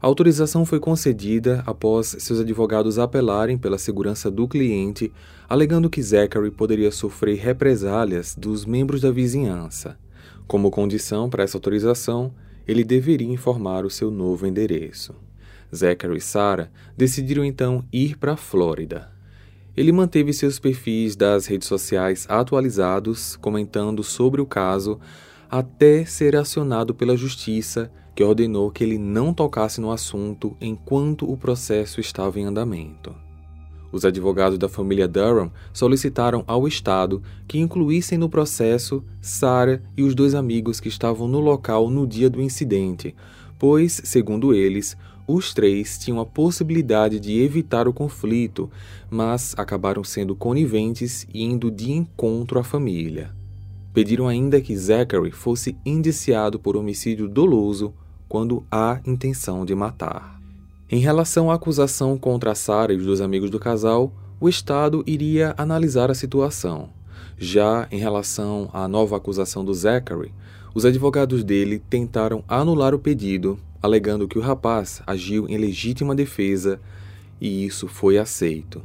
A 0.02 0.08
autorização 0.08 0.66
foi 0.66 0.80
concedida 0.80 1.64
após 1.68 2.16
seus 2.20 2.40
advogados 2.40 2.98
apelarem 2.98 3.56
pela 3.56 3.78
segurança 3.78 4.32
do 4.32 4.48
cliente, 4.48 5.14
alegando 5.48 5.90
que 5.90 6.02
Zachary 6.02 6.50
poderia 6.50 6.92
sofrer 6.92 7.38
represálias 7.38 8.36
dos 8.36 8.66
membros 8.66 9.02
da 9.02 9.12
vizinhança. 9.12 10.00
Como 10.48 10.72
condição 10.72 11.30
para 11.30 11.44
essa 11.44 11.58
autorização, 11.58 12.34
ele 12.68 12.84
deveria 12.84 13.32
informar 13.32 13.86
o 13.86 13.90
seu 13.90 14.10
novo 14.10 14.48
endereço. 14.48 15.27
Zachary 15.76 16.18
e 16.18 16.22
Sarah 16.22 16.70
decidiram 16.96 17.44
então 17.44 17.84
ir 17.92 18.18
para 18.18 18.34
a 18.34 18.38
Flórida. 18.38 19.12
Ele 19.76 19.92
manteve 19.92 20.34
seus 20.34 20.58
perfis 20.58 21.16
das 21.16 21.46
redes 21.46 21.68
sociais 21.68 22.26
atualizados, 22.30 23.36
comentando 23.36 24.04
sobre 24.04 24.42
o 24.42 24.46
caso, 24.46 25.00
até 25.50 26.04
ser 26.04 26.36
acionado 26.36 26.96
pela 26.96 27.16
justiça, 27.16 27.92
que 28.16 28.24
ordenou 28.24 28.72
que 28.72 28.84
ele 28.84 28.98
não 28.98 29.32
tocasse 29.32 29.80
no 29.80 29.92
assunto 29.92 30.58
enquanto 30.60 31.32
o 31.32 31.38
processo 31.38 32.02
estava 32.02 32.40
em 32.40 32.46
andamento. 32.46 33.16
Os 33.92 34.04
advogados 34.04 34.58
da 34.58 34.68
família 34.68 35.08
Durham 35.08 35.52
solicitaram 35.72 36.44
ao 36.48 36.68
Estado 36.68 37.22
que 37.48 37.60
incluíssem 37.60 38.18
no 38.18 38.28
processo 38.28 39.04
Sarah 39.22 39.82
e 39.96 40.04
os 40.04 40.14
dois 40.14 40.36
amigos 40.36 40.80
que 40.80 40.90
estavam 40.90 41.28
no 41.28 41.40
local 41.40 41.90
no 41.90 42.06
dia 42.06 42.30
do 42.30 42.42
incidente, 42.42 43.16
pois, 43.58 44.02
segundo 44.04 44.54
eles, 44.54 44.98
os 45.28 45.54
três 45.54 45.98
tinham 45.98 46.20
a 46.20 46.26
possibilidade 46.26 47.20
de 47.20 47.40
evitar 47.42 47.88
o 47.88 47.94
conflito, 47.94 48.72
mas 49.10 49.54
acabaram 49.58 50.04
sendo 50.04 50.36
coniventes 50.36 51.28
e 51.34 51.44
indo 51.44 51.70
de 51.70 51.92
encontro 51.92 52.58
à 52.58 52.64
família. 52.64 53.32
Pediram 53.94 54.28
ainda 54.28 54.62
que 54.62 54.78
Zachary 54.78 55.32
fosse 55.32 55.76
indiciado 55.86 56.58
por 56.58 56.78
homicídio 56.78 57.28
doloso 57.28 57.94
quando 58.30 58.64
há 58.72 59.02
intenção 59.06 59.66
de 59.66 59.76
matar. 59.76 60.40
Em 60.90 61.00
relação 61.00 61.52
à 61.52 61.56
acusação 61.56 62.18
contra 62.18 62.56
Sarah 62.56 62.94
e 62.94 62.98
os 62.98 63.06
dois 63.06 63.20
amigos 63.20 63.50
do 63.50 63.60
casal, 63.60 64.14
o 64.40 64.48
Estado 64.48 65.04
iria 65.06 65.54
analisar 65.58 66.10
a 66.10 66.16
situação. 66.16 66.90
Já 67.38 67.88
em 67.92 67.98
relação 67.98 68.70
à 68.72 68.88
nova 68.88 69.18
acusação 69.18 69.66
do 69.66 69.74
Zachary, 69.74 70.32
os 70.74 70.86
advogados 70.86 71.44
dele 71.44 71.82
tentaram 71.90 72.44
anular 72.48 72.94
o 72.94 73.00
pedido 73.00 73.60
alegando 73.82 74.28
que 74.28 74.38
o 74.38 74.42
rapaz 74.42 75.02
agiu 75.06 75.48
em 75.48 75.58
legítima 75.58 76.16
defesa 76.16 76.80
e 77.40 77.66
isso 77.66 77.88
foi 77.88 78.18
aceito. 78.18 78.82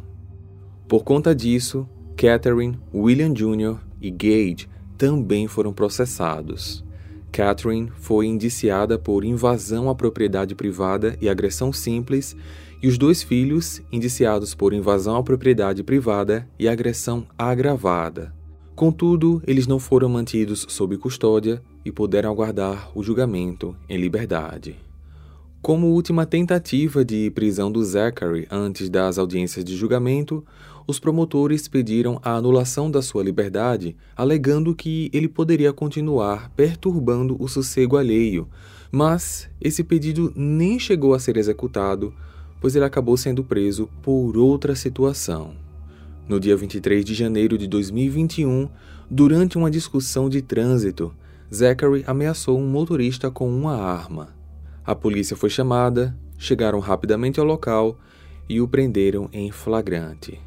Por 0.88 1.04
conta 1.04 1.34
disso, 1.34 1.88
Catherine, 2.16 2.78
William 2.94 3.32
Jr. 3.32 3.78
e 4.00 4.10
Gage 4.10 4.68
também 4.98 5.48
foram 5.48 5.72
processados. 5.72 6.84
Catherine 7.32 7.90
foi 7.96 8.26
indiciada 8.26 8.98
por 8.98 9.24
invasão 9.24 9.88
à 9.88 9.94
propriedade 9.94 10.54
privada 10.54 11.16
e 11.20 11.28
agressão 11.28 11.72
simples, 11.72 12.36
e 12.82 12.88
os 12.88 12.98
dois 12.98 13.22
filhos 13.22 13.80
indiciados 13.90 14.54
por 14.54 14.74
invasão 14.74 15.16
à 15.16 15.22
propriedade 15.22 15.82
privada 15.82 16.46
e 16.58 16.68
agressão 16.68 17.26
agravada. 17.38 18.34
Contudo, 18.74 19.42
eles 19.46 19.66
não 19.66 19.78
foram 19.78 20.08
mantidos 20.08 20.66
sob 20.68 20.96
custódia 20.98 21.62
e 21.84 21.90
puderam 21.92 22.30
aguardar 22.30 22.90
o 22.94 23.02
julgamento 23.02 23.76
em 23.88 23.96
liberdade. 23.96 24.76
Como 25.62 25.86
última 25.86 26.26
tentativa 26.26 27.04
de 27.04 27.30
prisão 27.30 27.70
do 27.70 27.84
Zachary 27.84 28.48
antes 28.50 28.90
das 28.90 29.16
audiências 29.16 29.64
de 29.64 29.76
julgamento, 29.76 30.44
os 30.88 30.98
promotores 30.98 31.68
pediram 31.68 32.20
a 32.22 32.34
anulação 32.34 32.90
da 32.90 33.00
sua 33.00 33.22
liberdade, 33.22 33.94
alegando 34.16 34.74
que 34.74 35.08
ele 35.12 35.28
poderia 35.28 35.72
continuar 35.72 36.50
perturbando 36.56 37.36
o 37.40 37.46
sossego 37.46 37.96
alheio, 37.96 38.48
mas 38.90 39.48
esse 39.60 39.84
pedido 39.84 40.32
nem 40.34 40.80
chegou 40.80 41.14
a 41.14 41.20
ser 41.20 41.36
executado, 41.36 42.12
pois 42.60 42.74
ele 42.74 42.84
acabou 42.84 43.16
sendo 43.16 43.44
preso 43.44 43.88
por 44.02 44.36
outra 44.36 44.74
situação. 44.74 45.54
No 46.28 46.40
dia 46.40 46.56
23 46.56 47.04
de 47.04 47.14
janeiro 47.14 47.56
de 47.56 47.66
2021, 47.68 48.68
durante 49.08 49.56
uma 49.56 49.70
discussão 49.70 50.28
de 50.28 50.42
trânsito, 50.42 51.14
Zachary 51.54 52.02
ameaçou 52.06 52.58
um 52.58 52.66
motorista 52.66 53.30
com 53.30 53.46
uma 53.54 53.76
arma. 53.76 54.34
A 54.84 54.94
polícia 54.94 55.36
foi 55.36 55.50
chamada, 55.50 56.16
chegaram 56.38 56.80
rapidamente 56.80 57.38
ao 57.38 57.44
local 57.44 57.98
e 58.48 58.58
o 58.58 58.66
prenderam 58.66 59.28
em 59.32 59.50
flagrante. 59.50 60.40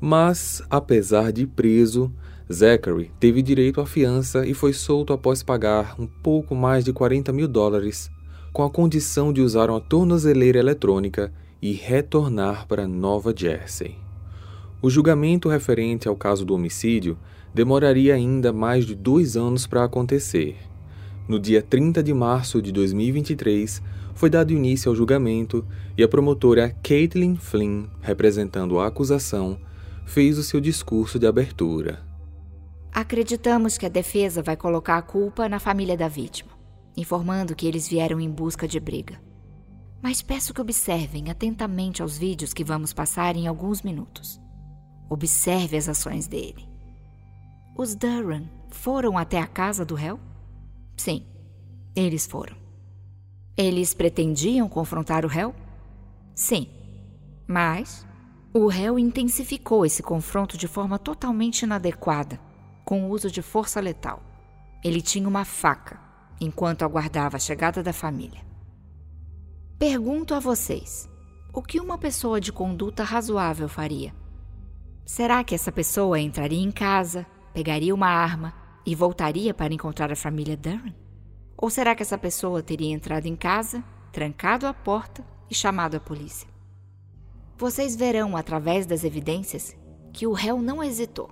Mas, 0.00 0.62
apesar 0.70 1.30
de 1.30 1.46
preso, 1.46 2.10
Zachary 2.50 3.12
teve 3.20 3.42
direito 3.42 3.82
à 3.82 3.86
fiança 3.86 4.46
e 4.46 4.54
foi 4.54 4.72
solto 4.72 5.12
após 5.12 5.42
pagar 5.42 5.94
um 6.00 6.06
pouco 6.06 6.54
mais 6.54 6.86
de 6.86 6.92
40 6.92 7.32
mil 7.32 7.46
dólares, 7.46 8.10
com 8.50 8.64
a 8.64 8.70
condição 8.70 9.34
de 9.34 9.42
usar 9.42 9.68
uma 9.68 9.80
tornozeleira 9.80 10.58
eletrônica 10.58 11.30
e 11.60 11.72
retornar 11.72 12.66
para 12.66 12.88
Nova 12.88 13.34
Jersey. 13.36 13.98
O 14.80 14.88
julgamento 14.88 15.50
referente 15.50 16.08
ao 16.08 16.16
caso 16.16 16.46
do 16.46 16.54
homicídio 16.54 17.18
demoraria 17.54 18.14
ainda 18.14 18.52
mais 18.52 18.86
de 18.86 18.94
dois 18.94 19.36
anos 19.36 19.66
para 19.66 19.84
acontecer. 19.84 20.56
No 21.28 21.38
dia 21.38 21.62
30 21.62 22.02
de 22.02 22.12
março 22.12 22.60
de 22.60 22.72
2023, 22.72 23.82
foi 24.14 24.28
dado 24.28 24.52
início 24.52 24.90
ao 24.90 24.96
julgamento 24.96 25.64
e 25.96 26.02
a 26.02 26.08
promotora 26.08 26.76
Caitlin 26.82 27.36
Flynn, 27.36 27.86
representando 28.00 28.78
a 28.78 28.86
acusação, 28.86 29.58
fez 30.04 30.38
o 30.38 30.42
seu 30.42 30.60
discurso 30.60 31.18
de 31.18 31.26
abertura. 31.26 32.04
Acreditamos 32.92 33.78
que 33.78 33.86
a 33.86 33.88
defesa 33.88 34.42
vai 34.42 34.56
colocar 34.56 34.98
a 34.98 35.02
culpa 35.02 35.48
na 35.48 35.60
família 35.60 35.96
da 35.96 36.08
vítima, 36.08 36.50
informando 36.96 37.54
que 37.54 37.66
eles 37.66 37.88
vieram 37.88 38.20
em 38.20 38.28
busca 38.28 38.66
de 38.66 38.80
briga. 38.80 39.20
Mas 40.02 40.22
peço 40.22 40.52
que 40.52 40.60
observem 40.60 41.30
atentamente 41.30 42.02
aos 42.02 42.18
vídeos 42.18 42.52
que 42.52 42.64
vamos 42.64 42.92
passar 42.92 43.36
em 43.36 43.46
alguns 43.46 43.82
minutos. 43.82 44.40
Observe 45.08 45.76
as 45.76 45.88
ações 45.88 46.26
dele. 46.26 46.69
Os 47.82 47.94
Durham 47.94 48.46
foram 48.68 49.16
até 49.16 49.38
a 49.38 49.46
casa 49.46 49.86
do 49.86 49.94
réu? 49.94 50.20
Sim, 50.98 51.24
eles 51.96 52.26
foram. 52.26 52.54
Eles 53.56 53.94
pretendiam 53.94 54.68
confrontar 54.68 55.24
o 55.24 55.28
réu? 55.28 55.54
Sim, 56.34 56.68
mas 57.46 58.06
o 58.52 58.66
réu 58.66 58.98
intensificou 58.98 59.86
esse 59.86 60.02
confronto 60.02 60.58
de 60.58 60.68
forma 60.68 60.98
totalmente 60.98 61.62
inadequada, 61.62 62.38
com 62.84 63.06
o 63.06 63.08
uso 63.08 63.30
de 63.30 63.40
força 63.40 63.80
letal. 63.80 64.22
Ele 64.84 65.00
tinha 65.00 65.26
uma 65.26 65.46
faca 65.46 65.98
enquanto 66.38 66.82
aguardava 66.82 67.38
a 67.38 67.40
chegada 67.40 67.82
da 67.82 67.94
família. 67.94 68.42
Pergunto 69.78 70.34
a 70.34 70.38
vocês: 70.38 71.08
o 71.50 71.62
que 71.62 71.80
uma 71.80 71.96
pessoa 71.96 72.42
de 72.42 72.52
conduta 72.52 73.02
razoável 73.02 73.70
faria? 73.70 74.14
Será 75.06 75.42
que 75.42 75.54
essa 75.54 75.72
pessoa 75.72 76.20
entraria 76.20 76.60
em 76.60 76.70
casa, 76.70 77.26
pegaria 77.52 77.94
uma 77.94 78.08
arma 78.08 78.54
e 78.84 78.94
voltaria 78.94 79.52
para 79.52 79.74
encontrar 79.74 80.10
a 80.10 80.16
família 80.16 80.56
Darren? 80.56 80.94
Ou 81.56 81.68
será 81.68 81.94
que 81.94 82.02
essa 82.02 82.16
pessoa 82.16 82.62
teria 82.62 82.92
entrado 82.92 83.26
em 83.26 83.36
casa, 83.36 83.84
trancado 84.10 84.66
a 84.66 84.72
porta 84.72 85.24
e 85.50 85.54
chamado 85.54 85.96
a 85.96 86.00
polícia? 86.00 86.48
Vocês 87.58 87.94
verão 87.94 88.36
através 88.36 88.86
das 88.86 89.04
evidências 89.04 89.76
que 90.12 90.26
o 90.26 90.32
réu 90.32 90.62
não 90.62 90.82
hesitou. 90.82 91.30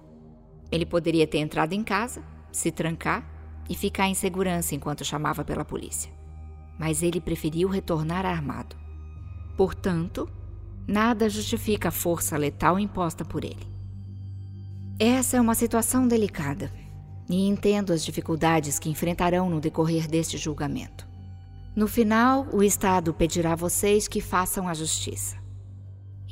Ele 0.71 0.85
poderia 0.85 1.27
ter 1.27 1.39
entrado 1.39 1.73
em 1.73 1.83
casa, 1.83 2.23
se 2.53 2.71
trancar 2.71 3.25
e 3.69 3.75
ficar 3.75 4.09
em 4.09 4.15
segurança 4.15 4.75
enquanto 4.75 5.05
chamava 5.05 5.45
pela 5.45 5.65
polícia. 5.65 6.13
Mas 6.79 7.03
ele 7.03 7.21
preferiu 7.21 7.69
retornar 7.69 8.27
armado. 8.27 8.77
Portanto, 9.57 10.29
nada 10.87 11.29
justifica 11.29 11.89
a 11.89 11.93
força 11.93 12.37
letal 12.37 12.79
imposta 12.79 13.25
por 13.25 13.45
ele. 13.45 13.78
Essa 15.01 15.37
é 15.37 15.41
uma 15.41 15.55
situação 15.55 16.09
delicada 16.09 16.73
e 17.31 17.47
entendo 17.47 17.93
as 17.93 18.05
dificuldades 18.05 18.81
que 18.81 18.91
enfrentarão 18.91 19.49
no 19.49 19.61
decorrer 19.61 20.09
deste 20.09 20.37
julgamento. 20.37 21.07
No 21.77 21.87
final, 21.87 22.49
o 22.53 22.65
Estado 22.65 23.15
pedirá 23.15 23.53
a 23.53 23.57
vocês 23.57 24.09
que 24.09 24.21
façam 24.21 24.67
a 24.67 24.75
justiça. 24.75 25.37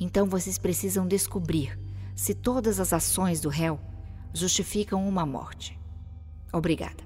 Então 0.01 0.27
vocês 0.27 0.59
precisam 0.59 1.07
descobrir 1.07 1.79
se 2.17 2.35
todas 2.35 2.81
as 2.81 2.93
ações 2.93 3.41
do 3.41 3.49
réu 3.49 3.79
justificam 4.35 5.07
uma 5.09 5.25
morte. 5.25 5.79
Obrigada. 6.53 7.05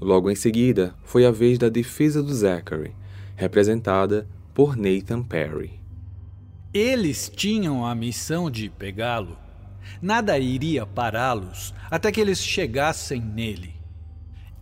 Logo 0.00 0.30
em 0.30 0.36
seguida, 0.36 0.94
foi 1.02 1.26
a 1.26 1.32
vez 1.32 1.58
da 1.58 1.68
defesa 1.68 2.22
do 2.22 2.32
Zachary, 2.32 2.94
representada 3.34 4.28
por 4.54 4.76
Nathan 4.76 5.24
Perry. 5.24 5.80
Eles 6.72 7.28
tinham 7.28 7.84
a 7.84 7.96
missão 7.96 8.48
de 8.48 8.70
pegá-lo 8.70 9.36
Nada 10.00 10.38
iria 10.38 10.86
pará-los 10.86 11.74
até 11.90 12.12
que 12.12 12.20
eles 12.20 12.42
chegassem 12.42 13.20
nele. 13.20 13.74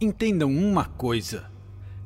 Entendam 0.00 0.50
uma 0.50 0.84
coisa: 0.84 1.50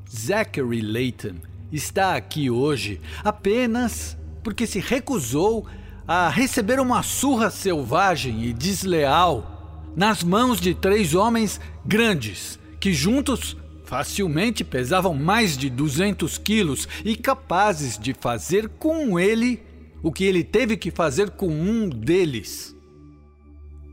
Zachary 0.08 0.80
Layton 0.80 1.36
está 1.72 2.16
aqui 2.16 2.50
hoje 2.50 3.00
apenas 3.24 4.16
porque 4.42 4.66
se 4.66 4.80
recusou 4.80 5.66
a 6.06 6.28
receber 6.28 6.80
uma 6.80 7.02
surra 7.02 7.50
selvagem 7.50 8.44
e 8.44 8.52
desleal 8.52 9.92
nas 9.96 10.22
mãos 10.24 10.60
de 10.60 10.74
três 10.74 11.14
homens 11.14 11.60
grandes 11.84 12.58
que 12.80 12.92
juntos 12.92 13.56
facilmente 13.84 14.64
pesavam 14.64 15.14
mais 15.14 15.56
de 15.56 15.68
200 15.68 16.38
quilos 16.38 16.88
e 17.04 17.16
capazes 17.16 17.98
de 17.98 18.14
fazer 18.14 18.68
com 18.68 19.18
ele 19.18 19.62
o 20.02 20.12
que 20.12 20.24
ele 20.24 20.42
teve 20.44 20.76
que 20.76 20.90
fazer 20.90 21.30
com 21.30 21.48
um 21.48 21.88
deles. 21.88 22.74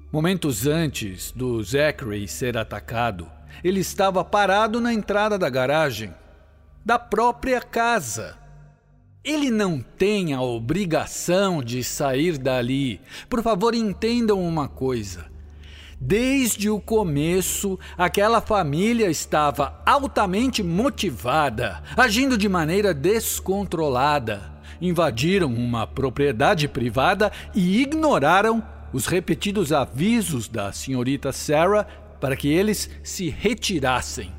Momentos 0.09 0.65
antes 0.65 1.31
do 1.31 1.61
Zachary 1.61 2.29
ser 2.29 2.57
atacado, 2.57 3.29
ele 3.61 3.81
estava 3.81 4.23
parado 4.23 4.79
na 4.79 4.93
entrada 4.93 5.37
da 5.37 5.49
garagem 5.49 6.13
da 6.85 6.97
própria 6.97 7.59
casa. 7.59 8.37
Ele 9.21 9.51
não 9.51 9.81
tem 9.81 10.33
a 10.33 10.41
obrigação 10.41 11.61
de 11.61 11.83
sair 11.83 12.37
dali. 12.37 13.01
Por 13.29 13.43
favor, 13.43 13.75
entendam 13.75 14.41
uma 14.41 14.69
coisa. 14.69 15.25
Desde 15.99 16.69
o 16.69 16.79
começo, 16.79 17.77
aquela 17.97 18.39
família 18.39 19.09
estava 19.09 19.81
altamente 19.85 20.63
motivada, 20.63 21.83
agindo 21.97 22.37
de 22.37 22.47
maneira 22.47 22.93
descontrolada. 22.93 24.53
Invadiram 24.79 25.53
uma 25.53 25.85
propriedade 25.85 26.69
privada 26.69 27.29
e 27.53 27.81
ignoraram 27.81 28.63
os 28.93 29.05
repetidos 29.05 29.71
avisos 29.71 30.47
da 30.47 30.71
senhorita 30.71 31.31
Sarah 31.31 31.85
para 32.19 32.35
que 32.35 32.47
eles 32.47 32.89
se 33.03 33.29
retirassem. 33.29 34.31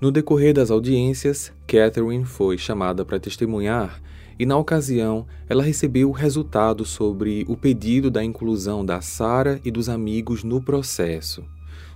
No 0.00 0.10
decorrer 0.10 0.52
das 0.52 0.70
audiências, 0.70 1.52
Catherine 1.66 2.24
foi 2.24 2.58
chamada 2.58 3.04
para 3.04 3.20
testemunhar 3.20 4.02
e, 4.38 4.44
na 4.44 4.56
ocasião, 4.56 5.26
ela 5.48 5.62
recebeu 5.62 6.08
o 6.08 6.12
resultado 6.12 6.84
sobre 6.84 7.44
o 7.48 7.56
pedido 7.56 8.10
da 8.10 8.24
inclusão 8.24 8.84
da 8.84 9.00
Sara 9.00 9.60
e 9.64 9.70
dos 9.70 9.88
amigos 9.88 10.42
no 10.42 10.60
processo. 10.60 11.44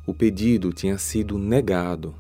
O 0.07 0.15
pedido 0.15 0.73
tinha 0.73 0.99
sido 0.99 1.37
negado. 1.37 2.15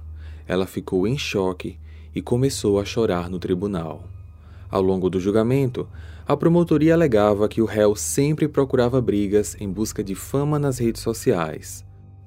Ela 0.48 0.66
ficou 0.66 1.06
em 1.06 1.16
choque 1.16 1.78
e 2.12 2.20
começou 2.20 2.80
a 2.80 2.84
chorar 2.84 3.30
no 3.30 3.38
tribunal. 3.38 4.02
Ao 4.68 4.82
longo 4.82 5.08
do 5.08 5.20
julgamento, 5.20 5.86
a 6.26 6.36
promotoria 6.36 6.92
alegava 6.92 7.48
que 7.48 7.62
o 7.62 7.64
réu 7.64 7.94
sempre 7.94 8.48
procurava 8.48 9.00
brigas 9.00 9.56
em 9.60 9.70
busca 9.70 10.02
de 10.02 10.16
fama 10.16 10.58
nas 10.58 10.78
redes 10.78 11.00
sociais. 11.00 11.84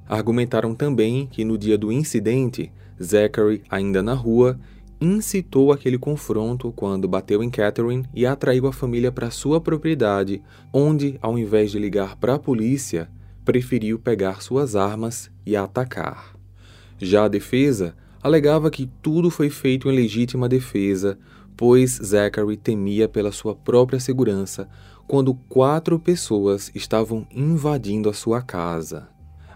Argumentaram 0.08 0.74
também 0.74 1.28
que 1.28 1.44
no 1.44 1.58
dia 1.58 1.78
do 1.78 1.92
incidente, 1.92 2.72
Zachary, 3.02 3.62
ainda 3.70 4.02
na 4.02 4.14
rua, 4.14 4.58
incitou 5.02 5.74
aquele 5.74 5.98
confronto 5.98 6.72
quando 6.72 7.08
bateu 7.10 7.44
em 7.44 7.50
Catherine 7.50 8.06
e 8.14 8.26
atraiu 8.26 8.68
a 8.68 8.74
família 8.74 9.12
para 9.12 9.32
sua 9.32 9.60
propriedade, 9.60 10.42
onde, 10.74 11.18
ao 11.22 11.38
invés 11.38 11.70
de 11.70 11.78
ligar 11.78 12.16
para 12.16 12.36
a 12.36 12.40
polícia, 12.40 13.10
preferiu 13.44 14.00
pegar 14.00 14.42
suas 14.42 14.78
armas 14.78 15.30
e 15.46 15.58
atacar. 15.58 16.36
Já 16.98 17.26
a 17.26 17.30
defesa 17.30 17.96
alegava 18.24 18.72
que 18.72 18.90
tudo 19.02 19.30
foi 19.30 19.50
feito 19.50 19.90
em 19.90 19.96
legítima 19.96 20.48
defesa, 20.48 21.18
pois 21.60 22.00
Zachary 22.02 22.56
temia 22.56 23.10
pela 23.10 23.34
sua 23.34 23.54
própria 23.54 24.00
segurança 24.00 24.70
quando 25.06 25.34
quatro 25.34 26.00
pessoas 26.00 26.72
estavam 26.74 27.28
invadindo 27.30 28.10
a 28.10 28.14
sua 28.14 28.42
casa. 28.42 29.10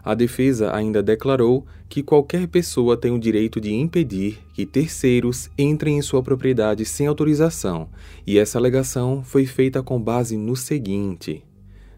A 0.03 0.13
defesa 0.13 0.75
ainda 0.75 1.01
declarou 1.01 1.65
que 1.87 2.03
qualquer 2.03 2.49
pessoa 2.49 2.97
tem 2.97 3.09
o 3.13 3.17
direito 3.17 3.61
de 3.61 3.73
impedir 3.73 4.39
que 4.53 4.65
terceiros 4.65 5.49
entrem 5.57 5.97
em 5.97 6.01
sua 6.01 6.21
propriedade 6.21 6.83
sem 6.83 7.07
autorização, 7.07 7.87
e 8.27 8.37
essa 8.37 8.57
alegação 8.57 9.23
foi 9.23 9.45
feita 9.45 9.81
com 9.81 9.97
base 9.97 10.35
no 10.35 10.57
seguinte: 10.57 11.41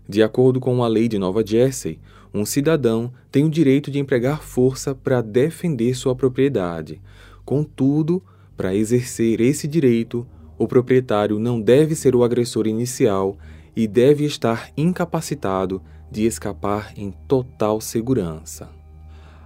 de 0.08 0.22
acordo 0.22 0.60
com 0.60 0.84
a 0.84 0.88
lei 0.88 1.08
de 1.08 1.18
Nova 1.18 1.44
Jersey, 1.44 1.98
um 2.32 2.46
cidadão 2.46 3.12
tem 3.32 3.44
o 3.44 3.50
direito 3.50 3.90
de 3.90 3.98
empregar 3.98 4.44
força 4.44 4.94
para 4.94 5.20
defender 5.20 5.96
sua 5.96 6.16
propriedade. 6.16 7.02
Contudo, 7.44 8.22
para 8.56 8.76
exercer 8.76 9.42
esse 9.42 9.68
direito, 9.68 10.26
o 10.58 10.68
proprietário 10.68 11.38
não 11.40 11.60
deve 11.60 11.96
ser 11.96 12.16
o 12.16 12.24
agressor 12.24 12.68
inicial 12.68 13.38
e 13.76 13.88
deve 13.88 14.24
estar 14.24 14.72
incapacitado 14.78 15.82
de 16.10 16.26
escapar 16.26 16.94
em 16.96 17.12
total 17.28 17.82
segurança. 17.82 18.70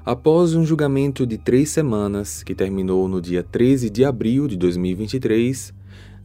Após 0.05 0.53
um 0.53 0.65
julgamento 0.65 1.25
de 1.25 1.37
três 1.37 1.69
semanas, 1.69 2.43
que 2.43 2.55
terminou 2.55 3.07
no 3.07 3.21
dia 3.21 3.43
13 3.43 3.89
de 3.89 4.05
abril 4.05 4.47
de 4.47 4.55
2023, 4.55 5.73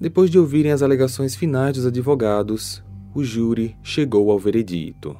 depois 0.00 0.30
de 0.30 0.38
ouvirem 0.38 0.72
as 0.72 0.82
alegações 0.82 1.34
finais 1.34 1.74
dos 1.74 1.86
advogados, 1.86 2.82
o 3.14 3.24
júri 3.24 3.76
chegou 3.82 4.30
ao 4.30 4.38
veredito. 4.38 5.16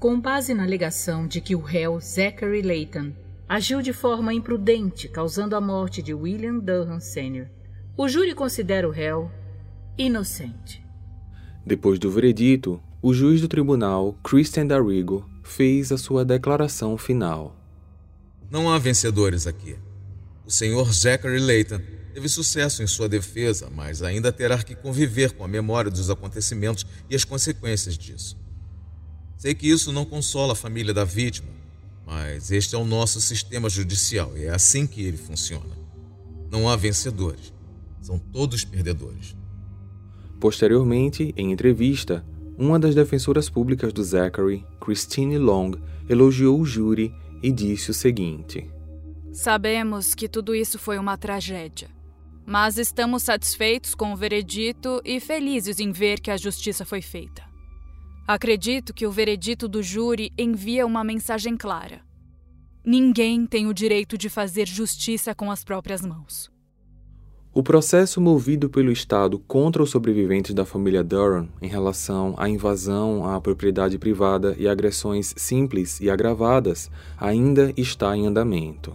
Com 0.00 0.20
base 0.20 0.52
na 0.52 0.64
alegação 0.64 1.26
de 1.26 1.40
que 1.40 1.54
o 1.54 1.60
réu 1.60 1.98
Zachary 2.00 2.62
Layton 2.62 3.12
agiu 3.48 3.82
de 3.82 3.92
forma 3.92 4.32
imprudente, 4.32 5.08
causando 5.08 5.54
a 5.54 5.60
morte 5.60 6.02
de 6.02 6.14
William 6.14 6.58
Durham 6.58 7.00
Sr., 7.00 7.48
o 7.96 8.08
júri 8.08 8.34
considera 8.34 8.88
o 8.88 8.90
réu 8.90 9.30
inocente. 9.96 10.84
Depois 11.64 11.98
do 11.98 12.10
veredito, 12.10 12.82
o 13.00 13.14
juiz 13.14 13.40
do 13.40 13.48
tribunal, 13.48 14.18
Christian 14.24 14.66
Darrigo, 14.66 15.28
fez 15.42 15.92
a 15.92 15.98
sua 15.98 16.24
declaração 16.24 16.98
final. 16.98 17.56
Não 18.50 18.70
há 18.70 18.78
vencedores 18.78 19.46
aqui. 19.46 19.76
O 20.44 20.50
senhor 20.50 20.92
Zachary 20.92 21.38
Layton 21.38 21.80
teve 22.12 22.28
sucesso 22.28 22.82
em 22.82 22.86
sua 22.86 23.08
defesa, 23.08 23.70
mas 23.74 24.02
ainda 24.02 24.32
terá 24.32 24.62
que 24.62 24.74
conviver 24.74 25.32
com 25.32 25.44
a 25.44 25.48
memória 25.48 25.90
dos 25.90 26.10
acontecimentos 26.10 26.86
e 27.08 27.14
as 27.14 27.24
consequências 27.24 27.96
disso. 27.96 28.36
Sei 29.36 29.54
que 29.54 29.68
isso 29.68 29.92
não 29.92 30.04
consola 30.04 30.52
a 30.52 30.56
família 30.56 30.94
da 30.94 31.04
vítima, 31.04 31.48
mas 32.06 32.50
este 32.50 32.74
é 32.74 32.78
o 32.78 32.84
nosso 32.84 33.20
sistema 33.20 33.68
judicial 33.68 34.36
e 34.36 34.44
é 34.44 34.50
assim 34.50 34.86
que 34.86 35.02
ele 35.02 35.16
funciona. 35.16 35.76
Não 36.50 36.68
há 36.68 36.76
vencedores, 36.76 37.52
são 38.00 38.18
todos 38.18 38.64
perdedores. 38.64 39.36
Posteriormente, 40.38 41.32
em 41.36 41.52
entrevista, 41.52 42.24
uma 42.56 42.78
das 42.78 42.94
defensoras 42.94 43.48
públicas 43.48 43.92
do 43.92 44.04
Zachary, 44.04 44.64
Christine 44.80 45.38
Long, 45.38 45.72
elogiou 46.08 46.60
o 46.60 46.66
júri 46.66 47.14
e 47.42 47.50
disse 47.50 47.90
o 47.90 47.94
seguinte: 47.94 48.70
Sabemos 49.32 50.14
que 50.14 50.28
tudo 50.28 50.54
isso 50.54 50.78
foi 50.78 50.98
uma 50.98 51.16
tragédia, 51.16 51.88
mas 52.46 52.78
estamos 52.78 53.22
satisfeitos 53.22 53.94
com 53.94 54.12
o 54.12 54.16
veredito 54.16 55.00
e 55.04 55.18
felizes 55.18 55.80
em 55.80 55.90
ver 55.90 56.20
que 56.20 56.30
a 56.30 56.36
justiça 56.36 56.84
foi 56.84 57.02
feita. 57.02 57.43
Acredito 58.26 58.94
que 58.94 59.06
o 59.06 59.10
veredito 59.10 59.68
do 59.68 59.82
júri 59.82 60.32
envia 60.38 60.86
uma 60.86 61.04
mensagem 61.04 61.58
clara. 61.58 62.00
Ninguém 62.82 63.46
tem 63.46 63.66
o 63.66 63.74
direito 63.74 64.16
de 64.16 64.30
fazer 64.30 64.66
justiça 64.66 65.34
com 65.34 65.50
as 65.50 65.62
próprias 65.62 66.00
mãos. 66.00 66.50
O 67.52 67.62
processo 67.62 68.22
movido 68.22 68.70
pelo 68.70 68.90
Estado 68.90 69.38
contra 69.38 69.82
os 69.82 69.90
sobreviventes 69.90 70.54
da 70.54 70.64
família 70.64 71.04
Durham 71.04 71.50
em 71.60 71.68
relação 71.68 72.34
à 72.38 72.48
invasão 72.48 73.28
à 73.28 73.38
propriedade 73.38 73.98
privada 73.98 74.56
e 74.58 74.66
agressões 74.66 75.34
simples 75.36 76.00
e 76.00 76.08
agravadas 76.08 76.90
ainda 77.18 77.74
está 77.76 78.16
em 78.16 78.26
andamento. 78.26 78.94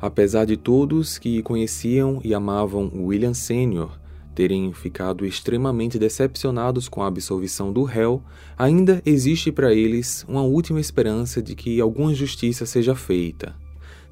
Apesar 0.00 0.46
de 0.46 0.56
todos 0.56 1.18
que 1.18 1.42
conheciam 1.42 2.18
e 2.24 2.32
amavam 2.32 2.90
William 2.94 3.34
Sr. 3.34 3.90
terem 4.34 4.72
ficado 4.72 5.24
extremamente 5.24 5.98
decepcionados 5.98 6.88
com 6.88 7.02
a 7.02 7.06
absolvição 7.06 7.72
do 7.72 7.84
réu, 7.84 8.22
ainda 8.58 9.00
existe 9.06 9.52
para 9.52 9.72
eles 9.72 10.24
uma 10.28 10.42
última 10.42 10.80
esperança 10.80 11.40
de 11.40 11.54
que 11.54 11.80
alguma 11.80 12.12
justiça 12.12 12.66
seja 12.66 12.94
feita. 12.94 13.54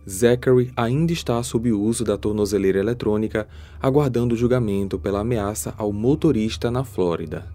Zachary 0.08 0.72
ainda 0.76 1.12
está 1.12 1.42
sob 1.42 1.70
o 1.70 1.80
uso 1.80 2.04
da 2.04 2.16
tornozeleira 2.16 2.78
eletrônica, 2.78 3.46
aguardando 3.80 4.36
julgamento 4.36 4.98
pela 4.98 5.20
ameaça 5.20 5.74
ao 5.76 5.92
motorista 5.92 6.70
na 6.70 6.84
Flórida. 6.84 7.46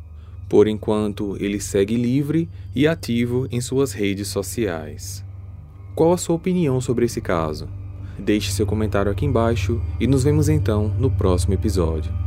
Por 0.48 0.68
enquanto, 0.68 1.36
ele 1.40 1.60
segue 1.60 1.96
livre 1.96 2.50
e 2.74 2.88
ativo 2.88 3.48
em 3.52 3.60
suas 3.60 3.92
redes 3.92 4.30
sociais. 4.30 5.24
Qual 5.94 6.14
a 6.14 6.18
sua 6.18 6.36
opinião 6.36 6.80
sobre 6.80 7.06
esse 7.06 7.20
caso? 7.20 7.68
Deixe 8.18 8.52
seu 8.52 8.66
comentário 8.66 9.12
aqui 9.12 9.26
embaixo 9.26 9.82
e 10.00 10.08
nos 10.08 10.24
vemos 10.24 10.48
então 10.48 10.88
no 10.98 11.12
próximo 11.12 11.54
episódio. 11.54 12.27